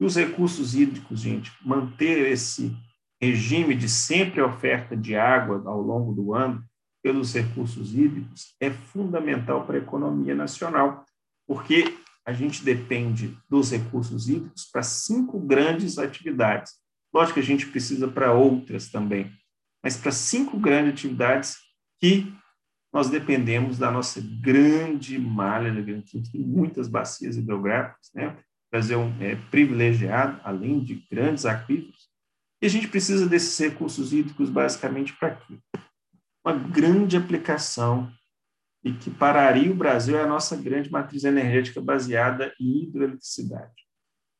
E 0.00 0.04
os 0.04 0.16
recursos 0.16 0.74
hídricos, 0.74 1.20
gente, 1.20 1.52
manter 1.64 2.30
esse 2.30 2.76
regime 3.20 3.74
de 3.74 3.88
sempre 3.88 4.40
oferta 4.42 4.96
de 4.96 5.16
água 5.16 5.62
ao 5.66 5.80
longo 5.80 6.12
do 6.12 6.34
ano 6.34 6.64
pelos 7.02 7.32
recursos 7.32 7.94
hídricos 7.94 8.54
é 8.60 8.70
fundamental 8.70 9.64
para 9.64 9.76
a 9.76 9.80
economia 9.80 10.34
nacional, 10.34 11.04
porque 11.46 11.96
a 12.26 12.32
gente 12.32 12.64
depende 12.64 13.38
dos 13.48 13.70
recursos 13.70 14.28
hídricos 14.28 14.64
para 14.64 14.82
cinco 14.82 15.38
grandes 15.38 15.96
atividades. 15.96 16.74
Lógico 17.14 17.34
que 17.34 17.40
a 17.40 17.44
gente 17.44 17.66
precisa 17.68 18.08
para 18.08 18.32
outras 18.32 18.88
também, 18.90 19.32
mas 19.82 19.96
para 19.96 20.10
cinco 20.10 20.58
grandes 20.58 20.94
atividades 20.94 21.56
que 22.00 22.34
nós 22.92 23.08
dependemos 23.08 23.78
da 23.78 23.90
nossa 23.90 24.20
grande 24.42 25.18
malha, 25.18 25.70
que 26.02 26.22
tem 26.30 26.40
muitas 26.40 26.88
bacias 26.88 27.36
hidrográficas, 27.36 28.10
né? 28.14 28.36
Brasil 28.70 29.00
é 29.20 29.36
privilegiado, 29.50 30.40
além 30.42 30.80
de 30.80 31.06
grandes 31.10 31.46
aquíferos, 31.46 32.08
e 32.60 32.66
a 32.66 32.68
gente 32.68 32.88
precisa 32.88 33.28
desses 33.28 33.56
recursos 33.58 34.12
hídricos 34.12 34.50
basicamente 34.50 35.12
para 35.12 35.36
quê? 35.36 35.58
Uma 36.44 36.54
grande 36.54 37.16
aplicação 37.16 38.10
e 38.86 38.92
que 38.92 39.10
pararia 39.10 39.68
o 39.68 39.74
Brasil 39.74 40.16
é 40.16 40.22
a 40.22 40.28
nossa 40.28 40.56
grande 40.56 40.88
matriz 40.88 41.24
energética 41.24 41.80
baseada 41.80 42.54
em 42.60 42.84
hidroeletricidade. 42.84 43.74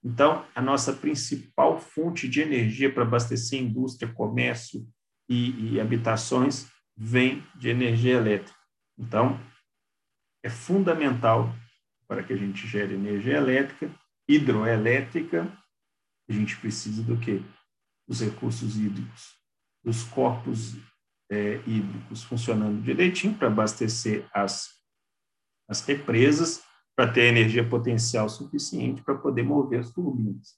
Então, 0.05 0.47
a 0.55 0.63
nossa 0.63 0.93
principal 0.93 1.81
fonte 1.81 2.29
de 2.29 2.43
energia 2.43 2.93
para 2.95 3.03
abastecer 3.03 3.61
indústria, 3.61 4.13
comércio 4.13 4.87
e, 5.29 5.73
e 5.73 5.81
habitações 5.81 6.69
vem 6.97 7.45
de 7.57 7.71
energia 7.71 8.15
elétrica. 8.15 8.57
Então, 8.97 9.37
é 10.45 10.49
fundamental 10.49 11.53
para 12.07 12.23
que 12.23 12.33
a 12.33 12.37
gente 12.37 12.69
gere 12.69 12.95
energia 12.95 13.39
elétrica, 13.39 13.93
hidroelétrica, 14.29 15.53
a 16.29 16.33
gente 16.33 16.57
precisa 16.59 17.03
do 17.03 17.19
quê? 17.19 17.43
Os 18.07 18.21
recursos 18.21 18.77
hídricos, 18.77 19.35
dos 19.83 20.05
corpos 20.05 20.77
é, 21.31 21.61
hídricos 21.67 22.23
funcionando 22.23 22.83
direitinho 22.83 23.35
para 23.35 23.49
abastecer 23.49 24.29
as, 24.33 24.71
as 25.69 25.81
represas, 25.83 26.63
para 26.95 27.13
ter 27.13 27.25
energia 27.25 27.69
potencial 27.69 28.29
suficiente 28.29 29.03
para 29.03 29.17
poder 29.17 29.43
mover 29.43 29.81
as 29.81 29.91
turbinas. 29.91 30.55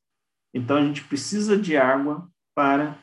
Então, 0.55 0.77
a 0.77 0.85
gente 0.85 1.05
precisa 1.05 1.59
de 1.59 1.77
água 1.77 2.31
para 2.55 3.03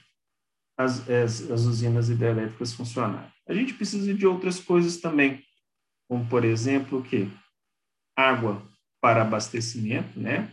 as, 0.77 1.07
as, 1.09 1.51
as 1.51 1.61
usinas 1.61 2.09
hidrelétricas 2.09 2.73
funcionarem. 2.73 3.31
A 3.47 3.53
gente 3.53 3.73
precisa 3.73 4.13
de 4.13 4.25
outras 4.25 4.59
coisas 4.59 4.97
também, 4.97 5.43
como, 6.09 6.27
por 6.27 6.43
exemplo, 6.43 6.99
o 6.99 7.03
quê? 7.03 7.27
Água 8.15 8.65
para 9.01 9.21
abastecimento, 9.21 10.19
né? 10.19 10.51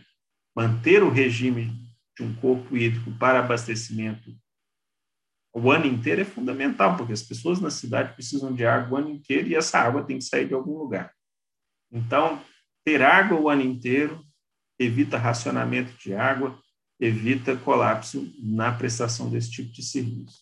Manter 0.55 1.01
o 1.01 1.09
regime 1.09 1.73
de 2.15 2.23
um 2.23 2.35
corpo 2.35 2.77
hídrico 2.77 3.11
para 3.17 3.39
abastecimento 3.39 4.35
o 5.53 5.71
ano 5.71 5.85
inteiro 5.85 6.21
é 6.21 6.25
fundamental, 6.25 6.97
porque 6.97 7.13
as 7.13 7.21
pessoas 7.21 7.61
na 7.61 7.69
cidade 7.69 8.13
precisam 8.15 8.51
de 8.51 8.65
água 8.65 8.97
o 8.97 9.01
ano 9.01 9.11
inteiro 9.11 9.49
e 9.49 9.55
essa 9.55 9.77
água 9.77 10.03
tem 10.03 10.17
que 10.17 10.23
sair 10.23 10.47
de 10.47 10.53
algum 10.53 10.75
lugar. 10.77 11.13
Então, 11.91 12.41
ter 12.83 13.03
água 13.03 13.39
o 13.39 13.47
ano 13.47 13.61
inteiro 13.61 14.19
evita 14.79 15.17
racionamento 15.17 15.95
de 15.99 16.15
água, 16.15 16.59
evita 16.99 17.55
colapso 17.55 18.33
na 18.39 18.71
prestação 18.71 19.29
desse 19.29 19.51
tipo 19.51 19.71
de 19.71 19.83
serviço. 19.83 20.41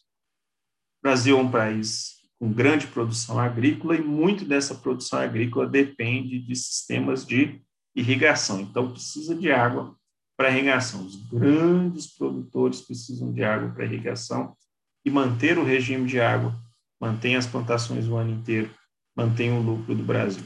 O 0.99 1.03
Brasil 1.03 1.37
é 1.37 1.41
um 1.41 1.51
país 1.51 2.21
com 2.39 2.51
grande 2.51 2.87
produção 2.87 3.37
agrícola 3.37 3.97
e 3.97 4.01
muito 4.01 4.45
dessa 4.45 4.73
produção 4.73 5.19
agrícola 5.19 5.67
depende 5.67 6.39
de 6.39 6.55
sistemas 6.55 7.25
de 7.25 7.61
irrigação. 7.93 8.61
Então, 8.61 8.91
precisa 8.91 9.35
de 9.35 9.51
água 9.51 9.93
para 10.37 10.49
irrigação. 10.49 11.05
Os 11.05 11.17
grandes 11.27 12.07
produtores 12.07 12.81
precisam 12.81 13.31
de 13.33 13.43
água 13.43 13.69
para 13.71 13.85
irrigação 13.85 14.55
e 15.03 15.09
manter 15.09 15.57
o 15.57 15.63
regime 15.63 16.07
de 16.07 16.19
água, 16.19 16.55
mantém 16.99 17.35
as 17.35 17.47
plantações 17.47 18.07
o 18.07 18.15
ano 18.15 18.31
inteiro, 18.31 18.73
mantém 19.15 19.51
o 19.51 19.61
lucro 19.61 19.95
do 19.95 20.03
Brasil. 20.03 20.45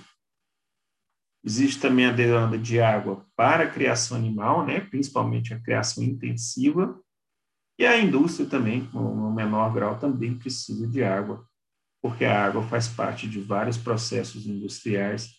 Existe 1.43 1.79
também 1.79 2.05
a 2.07 2.11
demanda 2.11 2.57
de 2.57 2.79
água 2.79 3.25
para 3.35 3.65
a 3.65 3.69
criação 3.69 4.17
animal, 4.17 4.65
né, 4.65 4.79
principalmente 4.79 5.53
a 5.53 5.59
criação 5.59 6.03
intensiva, 6.03 6.99
e 7.77 7.85
a 7.85 7.99
indústria 7.99 8.47
também, 8.47 8.89
no 8.93 9.31
menor 9.31 9.73
grau, 9.73 9.99
também 9.99 10.33
precisa 10.33 10.87
de 10.87 11.03
água, 11.03 11.45
porque 12.01 12.23
a 12.23 12.45
água 12.45 12.63
faz 12.63 12.87
parte 12.87 13.27
de 13.27 13.39
vários 13.39 13.77
processos 13.77 14.47
industriais, 14.47 15.29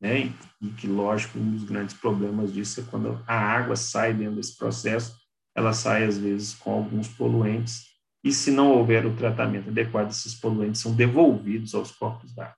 né, 0.00 0.32
e 0.60 0.68
que, 0.70 0.88
lógico, 0.88 1.38
um 1.38 1.52
dos 1.52 1.64
grandes 1.64 1.94
problemas 1.94 2.52
disso 2.52 2.80
é 2.80 2.84
quando 2.84 3.22
a 3.26 3.36
água 3.36 3.76
sai 3.76 4.14
dentro 4.14 4.36
desse 4.36 4.56
processo, 4.56 5.16
ela 5.54 5.72
sai, 5.72 6.04
às 6.04 6.16
vezes, 6.16 6.54
com 6.54 6.72
alguns 6.72 7.06
poluentes, 7.06 7.91
e 8.24 8.32
se 8.32 8.50
não 8.50 8.70
houver 8.72 9.04
o 9.04 9.16
tratamento 9.16 9.68
adequado, 9.68 10.10
esses 10.10 10.34
poluentes 10.34 10.80
são 10.80 10.94
devolvidos 10.94 11.74
aos 11.74 11.90
corpos 11.90 12.32
d'água. 12.34 12.56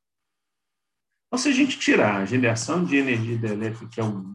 Então, 1.27 1.39
se 1.39 1.49
a 1.49 1.53
gente 1.53 1.79
tirar 1.79 2.21
a 2.21 2.25
geração 2.25 2.85
de 2.85 2.97
energia 2.97 3.35
hidrelétrica, 3.35 3.89
que 3.89 4.01
é 4.01 4.05
o 4.05 4.35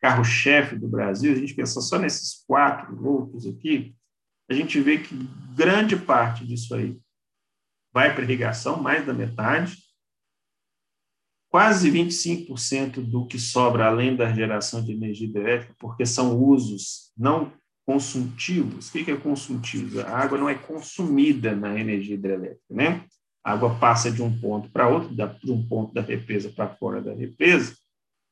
carro-chefe 0.00 0.76
do 0.76 0.88
Brasil, 0.88 1.32
a 1.32 1.36
gente 1.36 1.54
pensar 1.54 1.80
só 1.82 1.98
nesses 1.98 2.42
quatro 2.46 3.04
outros 3.06 3.46
aqui, 3.46 3.94
a 4.50 4.54
gente 4.54 4.80
vê 4.80 4.98
que 4.98 5.14
grande 5.54 5.96
parte 5.96 6.46
disso 6.46 6.74
aí 6.74 6.98
vai 7.92 8.14
para 8.14 8.24
irrigação, 8.24 8.82
mais 8.82 9.06
da 9.06 9.12
metade. 9.12 9.76
Quase 11.48 11.90
25% 11.90 13.02
do 13.02 13.26
que 13.26 13.38
sobra, 13.38 13.86
além 13.86 14.16
da 14.16 14.32
geração 14.32 14.82
de 14.82 14.92
energia 14.92 15.28
hidrelétrica, 15.28 15.74
porque 15.78 16.06
são 16.06 16.36
usos 16.42 17.12
não 17.16 17.52
consumptivos. 17.86 18.88
O 18.88 18.92
que 18.92 19.10
é 19.10 19.16
consumptivo? 19.16 20.00
A 20.00 20.18
água 20.18 20.38
não 20.38 20.48
é 20.48 20.54
consumida 20.54 21.54
na 21.54 21.78
energia 21.78 22.14
hidrelétrica, 22.14 22.62
né? 22.70 23.04
A 23.44 23.52
água 23.52 23.78
passa 23.78 24.10
de 24.10 24.22
um 24.22 24.40
ponto 24.40 24.70
para 24.70 24.88
outro, 24.88 25.14
de 25.14 25.50
um 25.50 25.66
ponto 25.66 25.92
da 25.92 26.00
represa 26.00 26.48
para 26.50 26.74
fora 26.76 27.00
da 27.00 27.12
represa, 27.12 27.76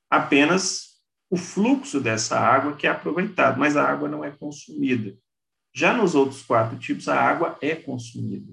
apenas 0.09 0.91
o 1.29 1.37
fluxo 1.37 2.01
dessa 2.01 2.39
água 2.39 2.77
que 2.77 2.87
é 2.87 2.91
aproveitado, 2.91 3.59
mas 3.59 3.77
a 3.77 3.85
água 3.85 4.09
não 4.09 4.25
é 4.25 4.31
consumida. 4.31 5.17
Já 5.75 5.93
nos 5.93 6.15
outros 6.15 6.43
quatro 6.43 6.77
tipos, 6.79 7.09
a 7.09 7.21
água 7.21 7.57
é 7.61 7.77
consumida. 7.77 8.53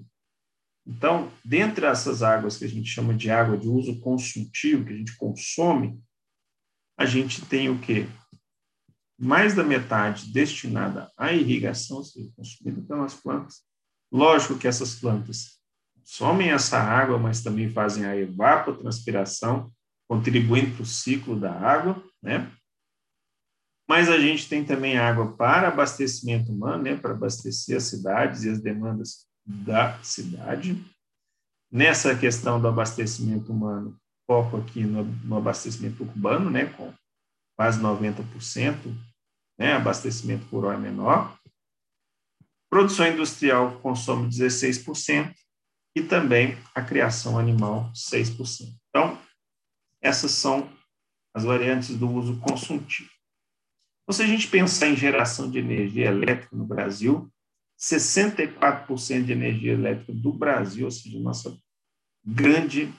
Então, 0.86 1.30
dentre 1.44 1.84
essas 1.84 2.22
águas 2.22 2.56
que 2.56 2.64
a 2.64 2.68
gente 2.68 2.88
chama 2.88 3.12
de 3.12 3.30
água 3.30 3.58
de 3.58 3.68
uso 3.68 4.00
consultivo, 4.00 4.84
que 4.84 4.92
a 4.92 4.96
gente 4.96 5.16
consome, 5.16 6.00
a 6.96 7.04
gente 7.04 7.44
tem 7.44 7.68
o 7.68 7.78
quê? 7.78 8.06
Mais 9.18 9.54
da 9.54 9.64
metade 9.64 10.32
destinada 10.32 11.10
à 11.16 11.32
irrigação, 11.32 11.96
ou 11.98 12.04
seja, 12.04 12.30
consumida 12.36 12.80
pelas 12.82 13.14
plantas. 13.14 13.62
Lógico 14.12 14.56
que 14.56 14.68
essas 14.68 14.94
plantas 14.94 15.58
somem 16.04 16.50
essa 16.50 16.78
água, 16.78 17.18
mas 17.18 17.42
também 17.42 17.70
fazem 17.70 18.04
a 18.04 18.16
evapotranspiração, 18.16 19.70
contribuindo 20.08 20.74
para 20.74 20.82
o 20.82 20.86
ciclo 20.86 21.38
da 21.38 21.52
água, 21.52 22.02
né? 22.22 22.50
Mas 23.88 24.08
a 24.08 24.18
gente 24.18 24.48
tem 24.48 24.64
também 24.64 24.98
água 24.98 25.34
para 25.36 25.68
abastecimento 25.68 26.52
humano, 26.52 26.82
né, 26.82 26.96
para 26.96 27.12
abastecer 27.12 27.76
as 27.76 27.84
cidades 27.84 28.44
e 28.44 28.50
as 28.50 28.60
demandas 28.60 29.26
da 29.44 29.98
cidade. 30.02 30.84
Nessa 31.72 32.14
questão 32.14 32.60
do 32.60 32.68
abastecimento 32.68 33.50
humano, 33.50 33.98
foco 34.26 34.58
aqui 34.58 34.84
no, 34.84 35.04
no 35.04 35.36
abastecimento 35.36 36.02
urbano, 36.02 36.50
né, 36.50 36.66
com 36.66 36.92
quase 37.58 37.80
90%, 37.82 38.94
né, 39.58 39.72
abastecimento 39.72 40.46
por 40.46 40.64
hora 40.64 40.78
menor. 40.78 41.36
Produção 42.70 43.08
industrial 43.08 43.80
consome 43.80 44.28
16% 44.28 45.34
e 45.96 46.02
também 46.02 46.56
a 46.72 46.82
criação 46.82 47.36
animal 47.36 47.90
6%. 47.92 48.68
Então, 48.88 49.20
essas 50.00 50.30
são 50.30 50.70
as 51.34 51.42
variantes 51.42 51.96
do 51.96 52.08
uso 52.08 52.38
consultivo. 52.38 53.10
Então, 54.04 54.14
se 54.14 54.22
a 54.22 54.26
gente 54.26 54.46
pensar 54.46 54.86
em 54.86 54.96
geração 54.96 55.50
de 55.50 55.58
energia 55.58 56.06
elétrica 56.06 56.54
no 56.54 56.64
Brasil, 56.64 57.28
64% 57.76 59.24
de 59.24 59.32
energia 59.32 59.72
elétrica 59.72 60.12
do 60.12 60.32
Brasil, 60.32 60.84
ou 60.84 60.90
seja, 60.90 61.18
nossa 61.18 61.58
grande 62.24 62.92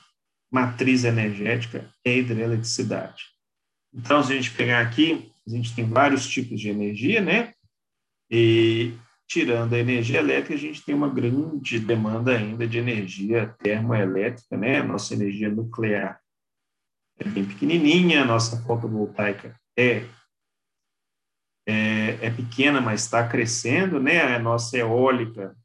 matriz 0.51 1.05
energética 1.05 1.89
é 2.03 2.17
hidroeletricidade. 2.17 3.38
Então, 3.93 4.23
se 4.23 4.33
a 4.33 4.35
gente 4.35 4.51
pegar 4.51 4.81
aqui, 4.81 5.31
a 5.47 5.49
gente 5.49 5.75
tem 5.75 5.85
vários 5.85 6.27
tipos 6.27 6.59
de 6.59 6.69
energia, 6.69 7.21
né? 7.21 7.53
E 8.29 8.93
tirando 9.27 9.73
a 9.73 9.79
energia 9.79 10.19
elétrica, 10.19 10.53
a 10.53 10.57
gente 10.57 10.83
tem 10.83 10.93
uma 10.93 11.09
grande 11.09 11.79
demanda 11.79 12.35
ainda 12.35 12.67
de 12.67 12.77
energia 12.77 13.55
termoelétrica, 13.59 14.57
né? 14.57 14.81
Nossa 14.83 15.13
energia 15.13 15.49
nuclear 15.49 16.19
é 17.19 17.27
bem 17.27 17.45
pequenininha, 17.45 18.23
nossa 18.23 18.61
fotovoltaica 18.63 19.59
é 19.77 20.05
é, 21.67 22.17
é 22.25 22.29
pequena, 22.31 22.81
mas 22.81 23.03
está 23.03 23.27
crescendo, 23.27 23.99
né? 23.99 24.35
A 24.35 24.39
nossa 24.39 24.75
eólica 24.75 25.55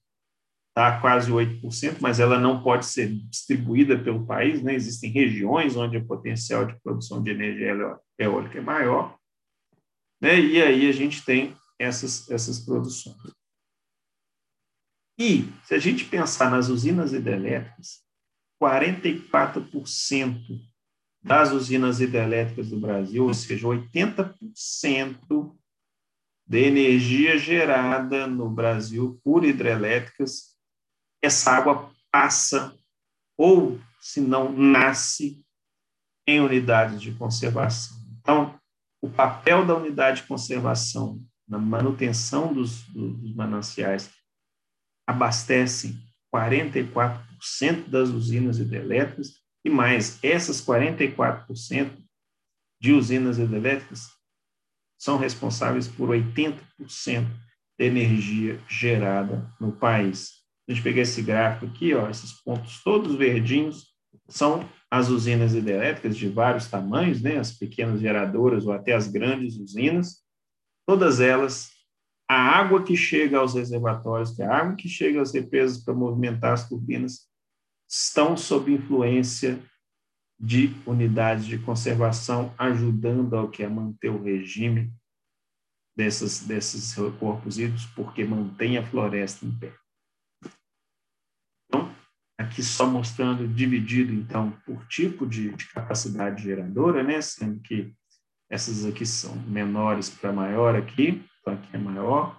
está 0.76 1.00
quase 1.00 1.30
8%, 1.30 1.98
mas 2.00 2.18
ela 2.18 2.36
não 2.36 2.60
pode 2.60 2.84
ser 2.86 3.08
distribuída 3.08 3.96
pelo 3.96 4.26
país, 4.26 4.60
né? 4.60 4.74
Existem 4.74 5.08
regiões 5.08 5.76
onde 5.76 5.96
o 5.96 6.04
potencial 6.04 6.66
de 6.66 6.74
produção 6.82 7.22
de 7.22 7.30
energia 7.30 7.96
eólica 8.18 8.58
é 8.58 8.60
maior, 8.60 9.16
né? 10.20 10.40
E 10.40 10.60
aí 10.60 10.88
a 10.88 10.92
gente 10.92 11.24
tem 11.24 11.56
essas, 11.78 12.28
essas 12.28 12.58
produções. 12.58 13.16
E, 15.16 15.44
se 15.62 15.74
a 15.76 15.78
gente 15.78 16.06
pensar 16.06 16.50
nas 16.50 16.68
usinas 16.68 17.12
hidrelétricas, 17.12 18.02
44% 18.60 20.40
das 21.22 21.52
usinas 21.52 22.00
hidrelétricas 22.00 22.70
do 22.70 22.80
Brasil, 22.80 23.24
ou 23.24 23.32
seja, 23.32 23.68
80% 23.68 25.56
de 26.46 26.58
energia 26.58 27.38
gerada 27.38 28.26
no 28.26 28.50
Brasil 28.50 29.20
por 29.22 29.44
hidrelétricas, 29.44 30.53
essa 31.24 31.52
água 31.52 31.90
passa 32.10 32.76
ou, 33.36 33.80
se 34.00 34.20
não, 34.20 34.52
nasce 34.52 35.44
em 36.26 36.40
unidades 36.40 37.00
de 37.00 37.12
conservação. 37.12 37.96
Então, 38.20 38.58
o 39.02 39.08
papel 39.08 39.66
da 39.66 39.76
unidade 39.76 40.22
de 40.22 40.28
conservação 40.28 41.22
na 41.46 41.58
manutenção 41.58 42.52
dos, 42.52 42.84
dos 42.88 43.34
mananciais 43.34 44.10
abastece 45.06 45.98
44% 46.34 47.88
das 47.88 48.08
usinas 48.08 48.58
hidrelétricas 48.58 49.42
e 49.64 49.70
mais, 49.70 50.18
essas 50.22 50.64
44% 50.64 52.02
de 52.80 52.92
usinas 52.92 53.38
hidrelétricas 53.38 54.08
são 54.98 55.18
responsáveis 55.18 55.88
por 55.88 56.10
80% 56.10 56.58
da 57.78 57.84
energia 57.84 58.62
gerada 58.68 59.50
no 59.60 59.72
país. 59.72 60.43
A 60.68 60.72
gente 60.72 60.82
pegar 60.82 61.02
esse 61.02 61.20
gráfico 61.22 61.66
aqui, 61.66 61.94
ó, 61.94 62.08
esses 62.08 62.32
pontos 62.32 62.82
todos 62.82 63.16
verdinhos 63.16 63.94
são 64.28 64.68
as 64.90 65.08
usinas 65.08 65.54
hidrelétricas 65.54 66.16
de 66.16 66.28
vários 66.28 66.68
tamanhos, 66.68 67.20
né, 67.20 67.38
as 67.38 67.52
pequenas 67.52 68.00
geradoras 68.00 68.64
ou 68.64 68.72
até 68.72 68.94
as 68.94 69.08
grandes 69.08 69.56
usinas, 69.56 70.22
todas 70.86 71.20
elas, 71.20 71.70
a 72.28 72.36
água 72.36 72.82
que 72.82 72.96
chega 72.96 73.38
aos 73.38 73.54
reservatórios, 73.54 74.38
é 74.38 74.46
a 74.46 74.56
água 74.56 74.76
que 74.76 74.88
chega 74.88 75.20
às 75.20 75.34
represas 75.34 75.82
para 75.82 75.92
movimentar 75.92 76.52
as 76.52 76.68
turbinas, 76.68 77.28
estão 77.88 78.36
sob 78.36 78.72
influência 78.72 79.62
de 80.38 80.74
unidades 80.86 81.44
de 81.44 81.58
conservação, 81.58 82.54
ajudando 82.58 83.36
ao 83.36 83.50
que 83.50 83.62
é 83.62 83.68
manter 83.68 84.10
o 84.10 84.22
regime 84.22 84.92
dessas, 85.96 86.40
desses 86.40 86.94
corpos 87.18 87.58
hídricos, 87.58 87.86
porque 87.94 88.24
mantém 88.24 88.78
a 88.78 88.86
floresta 88.86 89.44
em 89.44 89.52
pé. 89.52 89.83
Aqui 92.44 92.62
só 92.62 92.86
mostrando 92.86 93.48
dividido, 93.48 94.12
então, 94.12 94.50
por 94.66 94.86
tipo 94.86 95.26
de, 95.26 95.54
de 95.54 95.66
capacidade 95.68 96.42
geradora, 96.42 97.02
né, 97.02 97.22
sendo 97.22 97.58
que 97.60 97.94
essas 98.50 98.84
aqui 98.84 99.06
são 99.06 99.34
menores 99.46 100.10
para 100.10 100.30
maior 100.30 100.76
aqui, 100.76 101.24
então 101.40 101.54
aqui 101.54 101.74
é 101.74 101.78
maior, 101.78 102.38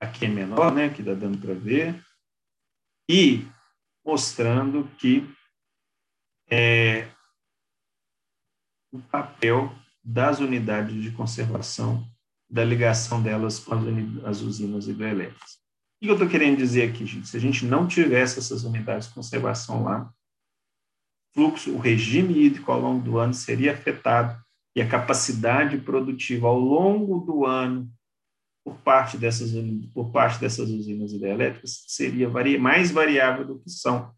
aqui 0.00 0.24
é 0.24 0.28
menor, 0.28 0.74
né, 0.74 0.92
que 0.92 1.00
dá 1.00 1.14
dando 1.14 1.38
para 1.38 1.54
ver, 1.54 2.04
e 3.08 3.46
mostrando 4.04 4.88
que 4.98 5.24
é, 6.50 7.08
o 8.92 9.00
papel 9.00 9.72
das 10.02 10.40
unidades 10.40 11.00
de 11.00 11.12
conservação, 11.12 12.04
da 12.50 12.64
ligação 12.64 13.22
delas 13.22 13.60
com 13.60 13.74
as 14.26 14.40
usinas 14.40 14.88
hidrelétricas. 14.88 15.63
O 16.04 16.06
que 16.06 16.10
eu 16.10 16.16
estou 16.16 16.28
querendo 16.28 16.58
dizer 16.58 16.90
aqui, 16.90 17.06
gente? 17.06 17.26
Se 17.26 17.34
a 17.34 17.40
gente 17.40 17.64
não 17.64 17.88
tivesse 17.88 18.38
essas 18.38 18.62
unidades 18.62 19.08
de 19.08 19.14
conservação 19.14 19.84
lá, 19.84 20.12
fluxo, 21.32 21.72
o 21.72 21.78
regime 21.78 22.44
hídrico 22.44 22.70
ao 22.70 22.78
longo 22.78 23.02
do 23.02 23.16
ano 23.16 23.32
seria 23.32 23.72
afetado 23.72 24.38
e 24.76 24.82
a 24.82 24.86
capacidade 24.86 25.78
produtiva 25.78 26.46
ao 26.46 26.58
longo 26.58 27.20
do 27.20 27.46
ano 27.46 27.90
por 28.62 28.76
parte 28.80 29.16
dessas, 29.16 29.52
por 29.94 30.12
parte 30.12 30.38
dessas 30.38 30.68
usinas 30.68 31.10
hidrelétricas 31.14 31.86
seria 31.88 32.28
mais 32.58 32.90
variável 32.90 33.46
do 33.46 33.58
que 33.58 33.70
são. 33.70 34.12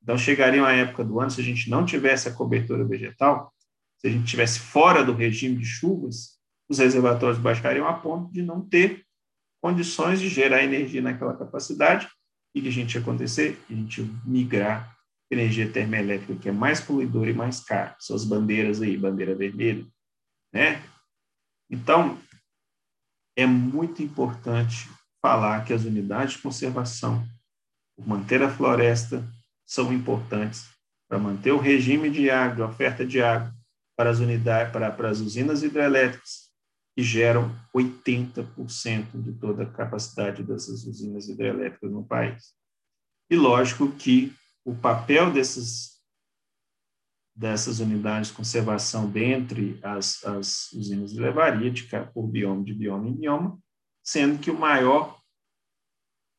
Então, 0.00 0.16
chegaria 0.16 0.62
uma 0.62 0.72
época 0.72 1.02
do 1.02 1.18
ano, 1.18 1.32
se 1.32 1.40
a 1.40 1.44
gente 1.44 1.68
não 1.68 1.84
tivesse 1.84 2.28
a 2.28 2.32
cobertura 2.32 2.84
vegetal, 2.84 3.52
se 3.98 4.06
a 4.06 4.10
gente 4.10 4.26
estivesse 4.26 4.60
fora 4.60 5.04
do 5.04 5.12
regime 5.12 5.56
de 5.56 5.64
chuvas, 5.64 6.38
os 6.68 6.78
reservatórios 6.78 7.40
baixariam 7.40 7.88
a 7.88 7.94
ponto 7.94 8.32
de 8.32 8.42
não 8.42 8.60
ter 8.60 9.04
condições 9.62 10.20
de 10.20 10.28
gerar 10.28 10.64
energia 10.64 11.00
naquela 11.00 11.36
capacidade 11.36 12.08
e 12.52 12.60
que 12.60 12.68
a 12.68 12.72
gente 12.72 12.98
acontecer? 12.98 13.62
A 13.70 13.72
gente 13.72 14.02
migrar 14.26 14.94
energia 15.30 15.70
termoelétrica, 15.70 16.34
que 16.34 16.48
é 16.48 16.52
mais 16.52 16.80
poluidora 16.80 17.30
e 17.30 17.34
mais 17.34 17.60
cara. 17.60 17.96
São 17.98 18.16
as 18.16 18.24
bandeiras 18.24 18.82
aí, 18.82 18.96
bandeira 18.96 19.34
vermelha, 19.34 19.86
né? 20.52 20.82
Então, 21.70 22.18
é 23.34 23.46
muito 23.46 24.02
importante 24.02 24.90
falar 25.22 25.64
que 25.64 25.72
as 25.72 25.84
unidades 25.84 26.34
de 26.34 26.42
conservação, 26.42 27.26
manter 27.98 28.42
a 28.42 28.50
floresta, 28.50 29.26
são 29.64 29.92
importantes 29.92 30.68
para 31.08 31.18
manter 31.18 31.52
o 31.52 31.58
regime 31.58 32.10
de 32.10 32.28
água, 32.28 32.56
de 32.56 32.62
oferta 32.62 33.06
de 33.06 33.22
água 33.22 33.54
para 33.96 34.10
as 34.10 34.18
unidades, 34.18 34.72
para, 34.72 34.90
para 34.90 35.08
as 35.08 35.20
usinas 35.20 35.62
hidrelétricas, 35.62 36.51
que 36.94 37.02
geram 37.02 37.50
80% 37.74 39.22
de 39.22 39.32
toda 39.32 39.62
a 39.62 39.70
capacidade 39.70 40.42
dessas 40.42 40.84
usinas 40.84 41.28
hidrelétricas 41.28 41.90
no 41.90 42.04
país. 42.04 42.54
E 43.30 43.36
lógico 43.36 43.90
que 43.92 44.34
o 44.64 44.74
papel 44.74 45.32
dessas, 45.32 46.02
dessas 47.34 47.80
unidades 47.80 48.28
de 48.28 48.34
conservação 48.34 49.10
dentre 49.10 49.80
as, 49.82 50.22
as 50.24 50.70
usinas 50.72 51.14
levaria 51.14 51.70
de, 51.70 51.88
por 52.12 52.26
bioma, 52.28 52.62
de 52.62 52.74
bioma 52.74 53.08
em 53.08 53.14
bioma, 53.14 53.58
sendo 54.04 54.38
que 54.38 54.50
o 54.50 54.58
maior 54.58 55.18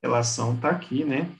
relação 0.04 0.56
está 0.56 0.70
aqui, 0.70 1.04
né, 1.04 1.34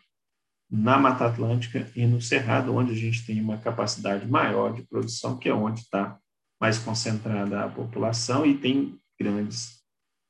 na 0.72 0.98
Mata 0.98 1.28
Atlântica 1.28 1.88
e 1.96 2.06
no 2.08 2.20
Cerrado, 2.20 2.74
onde 2.74 2.94
a 2.94 2.96
gente 2.96 3.26
tem 3.28 3.40
uma 3.40 3.60
capacidade 3.60 4.26
maior 4.26 4.74
de 4.74 4.82
produção, 4.88 5.38
que 5.38 5.48
é 5.48 5.54
onde 5.54 5.82
está 5.82 6.18
mais 6.60 6.80
concentrada 6.80 7.64
a 7.64 7.70
população 7.70 8.44
e 8.46 8.58
tem 8.58 9.00
grandes, 9.24 9.82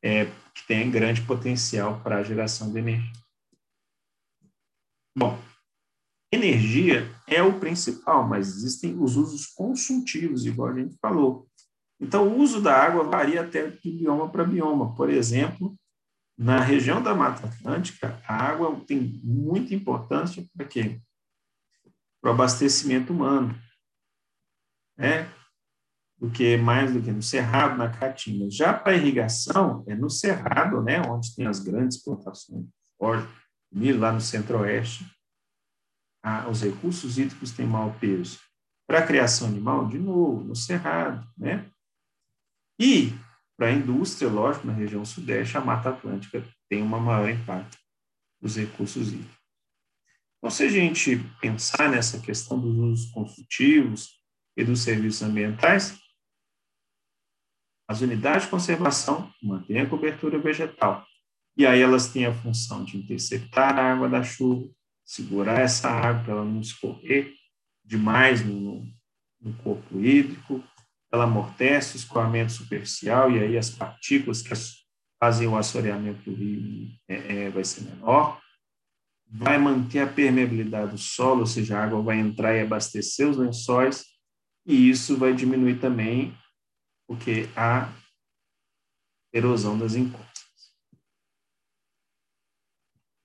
é, 0.04 0.26
que 0.54 0.68
tem 0.68 0.92
grande 0.92 1.22
potencial 1.22 2.02
para 2.02 2.18
a 2.18 2.24
geração 2.24 2.72
de 2.72 2.80
energia. 2.80 3.24
Bom, 5.18 5.40
energia 6.32 7.10
é 7.28 7.42
o 7.42 7.60
principal, 7.60 8.28
mas 8.28 8.48
existem 8.48 8.98
os 9.00 9.16
usos 9.16 9.48
consultivos, 9.48 10.46
igual 10.46 10.70
a 10.70 10.80
gente 10.80 10.96
falou. 11.02 11.48
Então, 12.00 12.28
o 12.28 12.40
uso 12.40 12.62
da 12.62 12.76
água 12.76 13.04
varia 13.04 13.42
até 13.42 13.70
de 13.70 13.92
bioma 13.92 14.30
para 14.30 14.44
bioma. 14.44 14.94
Por 14.96 15.10
exemplo, 15.10 15.76
na 16.38 16.60
região 16.60 17.02
da 17.02 17.14
Mata 17.14 17.48
Atlântica, 17.48 18.22
a 18.28 18.36
água 18.36 18.80
tem 18.86 19.22
muita 19.24 19.74
importância 19.74 20.46
para 20.56 20.66
quê? 20.66 21.00
Para 22.22 22.32
o 22.32 22.34
abastecimento 22.34 23.14
humano. 23.14 23.58
Né? 24.98 25.32
Do 26.18 26.30
que 26.30 26.56
mais 26.58 26.94
do 26.94 27.02
que 27.02 27.12
no 27.12 27.22
cerrado, 27.22 27.78
na 27.78 27.90
caatinga. 27.90 28.50
Já 28.50 28.74
para 28.74 28.96
irrigação, 28.96 29.84
é 29.88 29.96
no 29.96 30.10
cerrado, 30.10 30.82
né, 30.82 31.02
onde 31.02 31.36
tem 31.36 31.48
as 31.48 31.60
grandes 31.60 32.02
plantações, 32.02 32.66
milho, 33.72 34.00
lá 34.00 34.12
no 34.12 34.22
centro-oeste, 34.22 35.06
os 36.50 36.62
recursos 36.62 37.18
hídricos 37.18 37.52
têm 37.52 37.66
mau 37.66 37.94
peso. 38.00 38.40
Para 38.88 39.00
a 39.00 39.08
criação 39.08 39.48
animal, 39.48 39.88
de 39.88 39.98
novo, 39.98 40.44
no 40.44 40.56
cerrado, 40.56 41.28
né? 41.38 41.70
E 42.80 43.12
para 43.58 43.68
a 43.68 43.72
indústria, 43.72 44.30
lógico, 44.30 44.68
na 44.68 44.74
região 44.74 45.04
sudeste, 45.06 45.58
a 45.58 45.62
Mata 45.62 45.90
Atlântica 45.90 46.46
tem 46.70 46.82
uma 46.82 47.00
maior 47.00 47.30
impacto 47.30 47.78
dos 48.42 48.56
recursos 48.56 49.10
hídricos. 49.10 49.38
Então, 50.38 50.52
se 50.52 50.64
a 50.64 50.70
gente 50.70 51.18
pensar 51.40 51.90
nessa 51.90 52.20
questão 52.20 52.60
dos 52.60 52.76
usos 52.76 53.12
construtivos 53.12 54.22
e 54.58 54.64
dos 54.64 54.82
serviços 54.82 55.22
ambientais, 55.22 55.98
as 57.88 58.02
unidades 58.02 58.44
de 58.44 58.50
conservação 58.50 59.32
mantêm 59.42 59.82
a 59.82 59.90
cobertura 59.90 60.40
vegetal. 60.40 61.06
E 61.56 61.66
aí 61.66 61.82
elas 61.82 62.08
têm 62.08 62.26
a 62.26 62.34
função 62.34 62.84
de 62.84 62.98
interceptar 62.98 63.78
a 63.78 63.94
água 63.94 64.10
da 64.10 64.24
chuva, 64.24 64.68
segurar 65.06 65.60
essa 65.60 65.90
água 65.90 66.24
para 66.24 66.34
ela 66.34 66.46
não 66.46 66.62
escorrer 66.62 67.34
demais 67.84 68.44
no, 68.44 68.84
no 69.40 69.54
corpo 69.58 70.00
hídrico, 70.00 70.64
ela 71.12 71.26
amortece 71.26 71.96
o 71.96 71.98
escoamento 71.98 72.52
superficial 72.52 73.30
e 73.30 73.40
aí 73.40 73.58
as 73.58 73.70
partículas 73.70 74.42
que 74.42 74.52
fazem 75.20 75.48
o 75.48 75.56
assoreamento 75.56 76.28
do 76.28 76.36
rio 76.36 76.90
é, 77.08 77.46
é, 77.46 77.50
vai 77.50 77.64
ser 77.64 77.82
menor. 77.82 78.42
Vai 79.30 79.58
manter 79.58 80.00
a 80.00 80.08
permeabilidade 80.08 80.92
do 80.92 80.98
solo, 80.98 81.42
ou 81.42 81.46
seja, 81.46 81.78
a 81.78 81.84
água 81.84 82.02
vai 82.02 82.20
entrar 82.20 82.56
e 82.56 82.62
abastecer 82.62 83.28
os 83.28 83.38
lençóis, 83.38 84.06
e 84.66 84.90
isso 84.90 85.18
vai 85.18 85.34
diminuir 85.34 85.80
também 85.80 86.36
porque 87.08 87.50
a 87.56 87.92
erosão 89.34 89.78
das 89.78 89.96
encostas. 89.96 90.34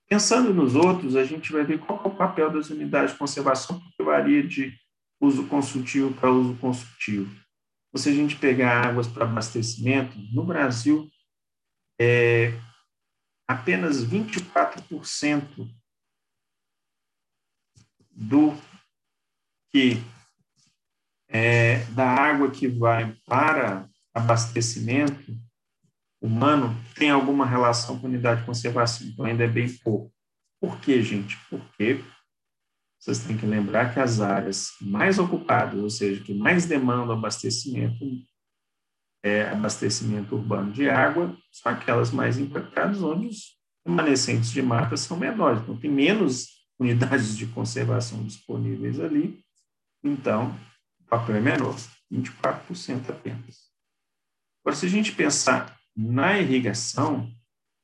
Pensando 0.08 0.54
nos 0.54 0.74
outros, 0.74 1.16
a 1.16 1.24
gente 1.24 1.52
vai 1.52 1.64
ver 1.64 1.78
qual 1.78 2.02
é 2.02 2.08
o 2.08 2.16
papel 2.16 2.50
das 2.50 2.70
unidades 2.70 3.12
de 3.12 3.18
conservação, 3.18 3.78
porque 3.78 4.02
varia 4.02 4.42
de 4.42 4.74
uso 5.20 5.46
consultivo 5.48 6.14
para 6.14 6.32
uso 6.32 6.56
construtivo. 6.56 7.30
Ou 7.92 7.98
se 7.98 8.08
a 8.08 8.12
gente 8.12 8.36
pegar 8.36 8.86
águas 8.86 9.06
para 9.06 9.24
abastecimento, 9.24 10.18
no 10.32 10.44
Brasil, 10.44 11.10
é, 12.00 12.52
apenas 13.46 14.04
24% 14.04 15.68
do 18.10 18.52
que 19.70 19.98
é, 21.28 21.84
da 21.90 22.08
água 22.08 22.50
que 22.50 22.66
vai 22.66 23.14
para 23.26 23.88
abastecimento 24.14 25.36
humano 26.20 26.74
tem 26.94 27.10
alguma 27.10 27.46
relação 27.46 27.98
com 27.98 28.06
unidade 28.06 28.40
de 28.40 28.46
conservação, 28.46 29.06
então 29.06 29.24
ainda 29.24 29.44
é 29.44 29.48
bem 29.48 29.68
pouco. 29.78 30.12
Por 30.60 30.80
quê, 30.80 31.00
gente? 31.02 31.36
Porque 31.48 32.02
vocês 32.98 33.20
têm 33.20 33.36
que 33.36 33.46
lembrar 33.46 33.94
que 33.94 34.00
as 34.00 34.20
áreas 34.20 34.72
mais 34.80 35.18
ocupadas, 35.18 35.80
ou 35.80 35.90
seja, 35.90 36.22
que 36.22 36.34
mais 36.34 36.66
demandam 36.66 37.16
abastecimento, 37.16 38.04
é, 39.22 39.48
abastecimento 39.50 40.34
urbano 40.34 40.72
de 40.72 40.88
água, 40.88 41.36
são 41.52 41.70
aquelas 41.72 42.10
mais 42.10 42.38
impactadas, 42.38 43.00
onde 43.02 43.28
os 43.28 43.56
remanescentes 43.86 44.50
de 44.50 44.60
mata 44.60 44.96
são 44.96 45.16
menores, 45.16 45.62
então 45.62 45.76
tem 45.76 45.90
menos 45.90 46.48
unidades 46.78 47.36
de 47.36 47.46
conservação 47.46 48.22
disponíveis 48.24 48.98
ali, 48.98 49.40
então 50.02 50.58
papel 51.08 51.36
é 51.36 51.40
menor, 51.40 51.74
24% 52.12 53.10
apenas. 53.10 53.68
Agora, 54.62 54.76
se 54.76 54.86
a 54.86 54.88
gente 54.88 55.12
pensar 55.12 55.76
na 55.96 56.38
irrigação, 56.38 57.32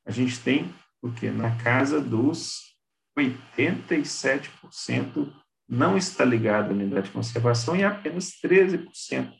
a 0.05 0.11
gente 0.11 0.39
tem 0.39 0.73
o 1.01 1.11
que? 1.11 1.29
Na 1.29 1.57
casa 1.57 1.99
dos 1.99 2.75
87% 3.17 5.33
não 5.67 5.97
está 5.97 6.23
ligado 6.23 6.69
à 6.69 6.73
unidade 6.73 7.07
de 7.07 7.13
conservação 7.13 7.75
e 7.75 7.83
apenas 7.83 8.31
13%. 8.41 9.33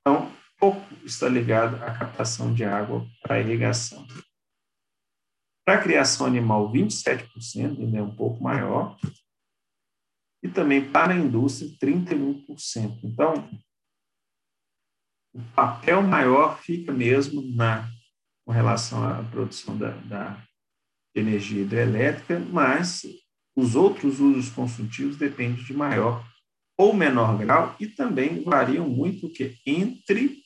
Então, 0.00 0.30
pouco 0.58 0.82
está 1.04 1.28
ligado 1.28 1.76
à 1.82 1.92
captação 1.92 2.54
de 2.54 2.64
água 2.64 3.06
para 3.20 3.40
irrigação. 3.40 4.06
Para 5.64 5.74
a 5.74 5.82
criação 5.82 6.26
animal, 6.26 6.72
27%, 6.72 7.80
ainda 7.80 7.98
é 7.98 8.02
um 8.02 8.14
pouco 8.14 8.42
maior. 8.42 8.96
E 10.42 10.48
também 10.48 10.90
para 10.90 11.12
a 11.12 11.16
indústria, 11.16 11.70
31%. 11.80 12.98
Então, 13.04 13.48
o 15.32 15.40
papel 15.54 16.02
maior 16.02 16.58
fica 16.58 16.92
mesmo 16.92 17.42
na 17.54 17.88
com 18.44 18.52
relação 18.52 19.04
à 19.04 19.22
produção 19.22 19.76
da, 19.78 19.90
da 19.90 20.44
energia 21.14 21.62
hidrelétrica, 21.62 22.40
mas 22.40 23.02
os 23.54 23.74
outros 23.74 24.18
usos 24.18 24.50
construtivos 24.50 25.16
dependem 25.16 25.62
de 25.62 25.72
maior 25.72 26.26
ou 26.76 26.92
menor 26.92 27.38
grau 27.38 27.76
e 27.78 27.86
também 27.86 28.42
variam 28.42 28.88
muito 28.88 29.28
que 29.28 29.56
entre 29.66 30.42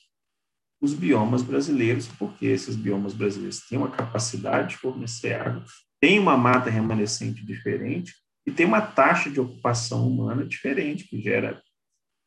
os 0.81 0.93
biomas 0.93 1.43
brasileiros, 1.43 2.07
porque 2.07 2.47
esses 2.47 2.77
biomas 2.77 3.15
brasileiros 3.15 3.67
têm 3.67 3.79
uma 3.79 3.91
capacidade 3.91 4.71
de 4.71 4.77
fornecer 4.77 5.41
água, 5.41 5.65
têm 6.01 6.19
uma 6.19 6.37
mata 6.37 6.69
remanescente 6.69 7.45
diferente 7.45 8.15
e 8.47 8.53
tem 8.53 8.65
uma 8.65 8.81
taxa 8.81 9.31
de 9.31 9.41
ocupação 9.41 10.07
humana 10.07 10.47
diferente, 10.47 11.09
que 11.09 11.21
gera 11.21 11.63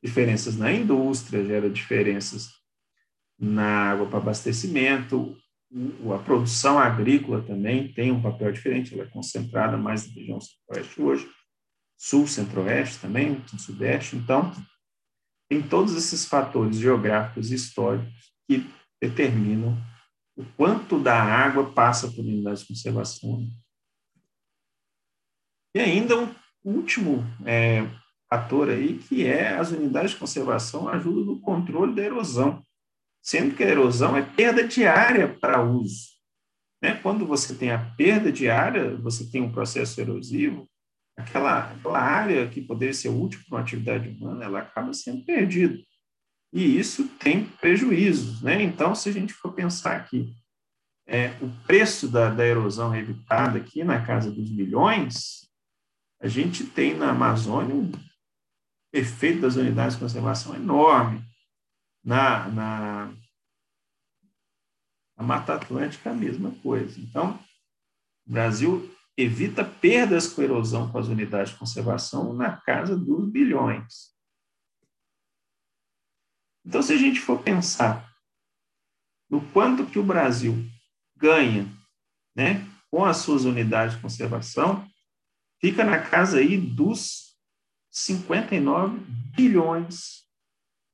diferenças 0.03 0.57
na 0.57 0.71
indústria, 0.71 1.45
gera 1.45 1.69
diferenças 1.69 2.49
na 3.39 3.91
água 3.91 4.05
para 4.07 4.17
abastecimento, 4.17 5.37
a 6.13 6.17
produção 6.19 6.79
agrícola 6.79 7.43
também 7.43 7.93
tem 7.93 8.11
um 8.11 8.21
papel 8.21 8.51
diferente, 8.51 8.93
ela 8.93 9.03
é 9.03 9.07
concentrada 9.07 9.77
mais 9.77 10.07
na 10.07 10.13
região 10.13 10.41
centro-oeste 10.41 11.01
hoje, 11.01 11.29
sul, 11.97 12.27
centro-oeste 12.27 12.99
também, 12.99 13.41
sudeste. 13.57 14.15
Então, 14.15 14.51
tem 15.49 15.61
todos 15.61 15.95
esses 15.95 16.25
fatores 16.25 16.77
geográficos 16.77 17.51
e 17.51 17.55
históricos 17.55 18.33
que 18.47 18.67
determinam 19.01 19.77
o 20.35 20.43
quanto 20.57 20.99
da 20.99 21.21
água 21.21 21.71
passa 21.71 22.09
por 22.09 22.21
unidades 22.21 22.61
de 22.61 22.67
conservação. 22.67 23.47
E 25.75 25.79
ainda 25.79 26.17
um 26.17 26.33
último 26.63 27.23
é, 27.45 27.87
fator 28.29 28.69
aí, 28.69 28.97
que 28.97 29.25
é 29.25 29.55
as 29.55 29.71
unidades 29.71 30.11
de 30.11 30.17
conservação 30.17 30.87
ajudam 30.89 31.25
no 31.25 31.39
controle 31.39 31.93
da 31.93 32.03
erosão 32.03 32.63
sendo 33.21 33.55
que 33.55 33.63
a 33.63 33.69
erosão 33.69 34.15
é 34.17 34.21
perda 34.21 34.67
diária 34.67 35.27
para 35.27 35.61
uso. 35.61 36.07
Né? 36.81 36.95
Quando 36.95 37.25
você 37.25 37.53
tem 37.53 37.71
a 37.71 37.77
perda 37.95 38.31
diária, 38.31 38.95
você 38.97 39.29
tem 39.29 39.41
um 39.41 39.51
processo 39.51 39.99
erosivo, 39.99 40.67
aquela, 41.17 41.71
aquela 41.71 41.99
área 41.99 42.47
que 42.47 42.61
poderia 42.61 42.93
ser 42.93 43.09
útil 43.09 43.41
para 43.47 43.57
uma 43.57 43.61
atividade 43.61 44.09
humana, 44.09 44.45
ela 44.45 44.59
acaba 44.59 44.93
sendo 44.93 45.23
perdida. 45.25 45.77
E 46.51 46.79
isso 46.79 47.07
tem 47.19 47.45
prejuízos. 47.45 48.41
Né? 48.41 48.63
Então, 48.63 48.95
se 48.95 49.09
a 49.09 49.11
gente 49.11 49.33
for 49.33 49.53
pensar 49.53 49.95
aqui, 49.97 50.33
é, 51.07 51.29
o 51.41 51.49
preço 51.65 52.07
da, 52.07 52.29
da 52.29 52.45
erosão 52.45 52.95
evitada 52.95 53.57
aqui 53.57 53.83
na 53.83 54.05
casa 54.05 54.31
dos 54.31 54.49
milhões, 54.51 55.48
a 56.19 56.27
gente 56.27 56.65
tem 56.65 56.95
na 56.95 57.11
Amazônia 57.11 57.73
um 57.73 57.91
efeito 58.91 59.41
das 59.41 59.55
unidades 59.55 59.95
de 59.95 60.01
conservação 60.01 60.55
enorme 60.55 61.23
na, 62.03 62.49
na, 62.49 63.13
na 65.17 65.23
Mata 65.23 65.55
Atlântica, 65.55 66.11
a 66.11 66.13
mesma 66.13 66.51
coisa. 66.61 66.99
Então, 66.99 67.39
o 68.27 68.31
Brasil 68.31 68.93
evita 69.17 69.63
perdas 69.63 70.27
com 70.27 70.41
erosão 70.41 70.91
com 70.91 70.97
as 70.97 71.07
unidades 71.07 71.53
de 71.53 71.59
conservação 71.59 72.33
na 72.33 72.57
casa 72.57 72.97
dos 72.97 73.29
bilhões. 73.29 74.13
Então, 76.65 76.81
se 76.81 76.93
a 76.93 76.97
gente 76.97 77.19
for 77.19 77.41
pensar 77.41 78.09
no 79.29 79.41
quanto 79.51 79.85
que 79.85 79.99
o 79.99 80.03
Brasil 80.03 80.55
ganha 81.15 81.65
né, 82.35 82.65
com 82.89 83.05
as 83.05 83.17
suas 83.17 83.45
unidades 83.45 83.95
de 83.95 84.01
conservação, 84.01 84.88
fica 85.59 85.83
na 85.83 85.99
casa 85.99 86.39
aí 86.39 86.57
dos 86.57 87.35
59 87.91 88.99
bilhões 89.35 90.23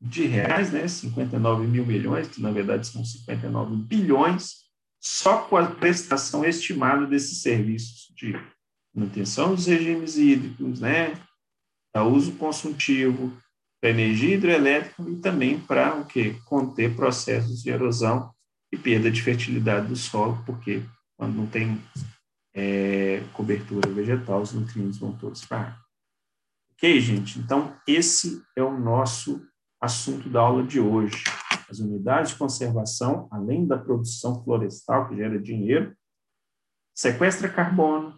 de 0.02 0.26
reais, 0.26 0.72
né, 0.72 0.88
59 0.88 1.66
mil 1.68 1.86
milhões, 1.86 2.28
que 2.28 2.42
na 2.42 2.52
verdade 2.52 2.88
são 2.88 3.04
59 3.04 3.76
bilhões, 3.76 4.66
só 5.00 5.40
com 5.44 5.58
a 5.58 5.68
prestação 5.68 6.44
estimada 6.44 7.06
desses 7.06 7.42
serviços 7.42 8.14
de 8.16 8.34
manutenção 8.94 9.54
dos 9.54 9.66
regimes 9.66 10.18
hídricos, 10.18 10.80
né, 10.80 11.20
para 11.92 12.04
uso 12.04 12.34
consultivo, 12.34 13.36
para 13.82 13.90
energia 13.92 14.36
hidrelétrica 14.36 15.04
e 15.10 15.16
também 15.18 15.60
para 15.60 15.96
o 15.96 16.06
que 16.06 16.34
conter 16.46 16.96
processos 16.96 17.62
de 17.62 17.70
erosão 17.70 18.34
e 18.72 18.78
perda 18.78 19.12
de 19.12 19.22
fertilidade 19.22 19.88
do 19.88 19.96
solo, 19.96 20.42
porque 20.46 20.82
quando 21.18 21.36
não 21.36 21.48
tem 21.48 21.82
é, 22.56 23.22
cobertura 23.34 23.92
vegetal, 23.92 24.42
os 24.42 24.54
nutrientes 24.54 24.98
vão 24.98 25.12
todos 25.16 25.44
para 25.46 25.58
a 25.58 25.62
água. 25.68 25.86
Ok, 26.72 27.00
gente? 27.02 27.38
Então, 27.40 27.78
esse 27.86 28.42
é 28.56 28.64
o 28.64 28.78
nosso 28.78 29.46
assunto 29.82 30.30
da 30.30 30.40
aula 30.40 30.64
de 30.64 30.80
hoje. 30.80 31.24
As 31.70 31.80
unidades 31.80 32.32
de 32.32 32.38
conservação, 32.38 33.28
além 33.32 33.68
da 33.68 33.78
produção 33.78 34.42
florestal, 34.44 35.10
que 35.10 35.16
gera 35.16 35.40
dinheiro, 35.40 35.96
sequestra 36.96 37.50
carbono, 37.50 38.18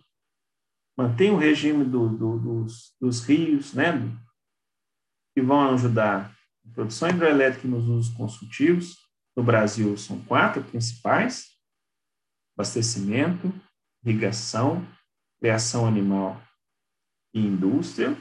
mantém 0.98 1.32
o 1.32 1.38
regime 1.38 1.84
do, 1.84 2.10
do, 2.10 2.40
dos, 2.40 2.96
dos, 3.00 3.24
rios, 3.24 3.74
né, 3.74 3.94
que 5.36 5.42
vão 5.42 5.72
ajudar 5.72 6.36
a 6.66 6.74
produção 6.74 7.10
hidrelétrica 7.10 7.68
nos 7.68 7.88
usos 7.88 8.14
consultivos. 8.16 8.98
No 9.36 9.44
Brasil, 9.44 9.96
são 9.98 10.20
quatro 10.26 10.64
principais: 10.64 11.46
abastecimento, 12.56 13.54
irrigação, 14.04 14.88
criação 15.40 15.86
animal 15.86 16.42
e 17.34 17.40
indústria, 17.40 18.16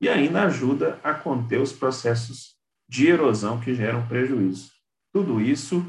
e 0.00 0.08
ainda 0.08 0.42
ajuda 0.42 1.00
a 1.02 1.14
conter 1.14 1.60
os 1.60 1.72
processos 1.72 2.56
de 2.88 3.06
erosão 3.06 3.60
que 3.60 3.74
geram 3.74 4.06
prejuízo. 4.08 4.70
Tudo 5.12 5.40
isso 5.40 5.84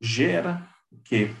gera 0.00 0.68
o 0.90 0.98
quê? 0.98 1.34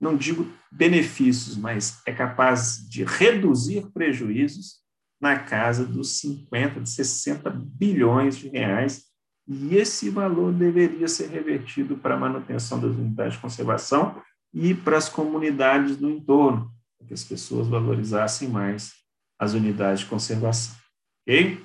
Não 0.00 0.16
digo 0.16 0.52
benefícios, 0.70 1.56
mas 1.56 2.02
é 2.04 2.12
capaz 2.12 2.86
de 2.88 3.04
reduzir 3.04 3.86
prejuízos 3.92 4.80
na 5.20 5.38
casa 5.38 5.86
dos 5.86 6.18
50, 6.20 6.80
de 6.80 6.90
60 6.90 7.50
bilhões 7.50 8.36
de 8.36 8.48
reais, 8.48 9.06
e 9.48 9.76
esse 9.76 10.10
valor 10.10 10.52
deveria 10.52 11.06
ser 11.08 11.28
revertido 11.28 11.96
para 11.96 12.14
a 12.14 12.18
manutenção 12.18 12.80
das 12.80 12.94
unidades 12.96 13.34
de 13.34 13.40
conservação 13.40 14.20
e 14.58 14.74
para 14.74 14.96
as 14.96 15.06
comunidades 15.06 15.98
do 15.98 16.08
entorno, 16.08 16.74
para 16.96 17.08
que 17.08 17.12
as 17.12 17.22
pessoas 17.22 17.68
valorizassem 17.68 18.48
mais 18.48 18.94
as 19.38 19.52
unidades 19.52 20.00
de 20.00 20.06
conservação. 20.06 20.74
Ok? 21.20 21.62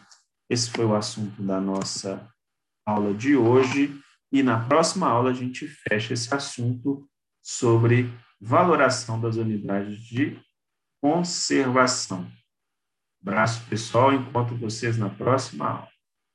Esse 0.49 0.69
foi 0.69 0.84
o 0.84 0.93
assunto 0.93 1.41
da 1.41 1.62
nossa 1.62 2.30
aula 2.86 3.13
de 3.13 3.34
hoje, 3.34 3.97
e 4.30 4.43
na 4.43 4.67
próxima 4.67 5.08
aula 5.08 5.30
a 5.30 5.34
gente 5.34 5.65
fecha 5.67 6.13
esse 6.13 6.34
assunto 6.36 7.10
sobre 7.41 8.13
valoração 8.41 9.21
das 9.21 9.38
unidades 9.38 9.97
de 9.99 10.38
conservação. 11.01 12.30
Abraço, 13.21 13.63
pessoal. 13.69 14.12
Encontro 14.12 14.58
vocês 14.58 14.97
na 14.97 15.10
próxima 15.10 15.69
aula. 15.69 15.90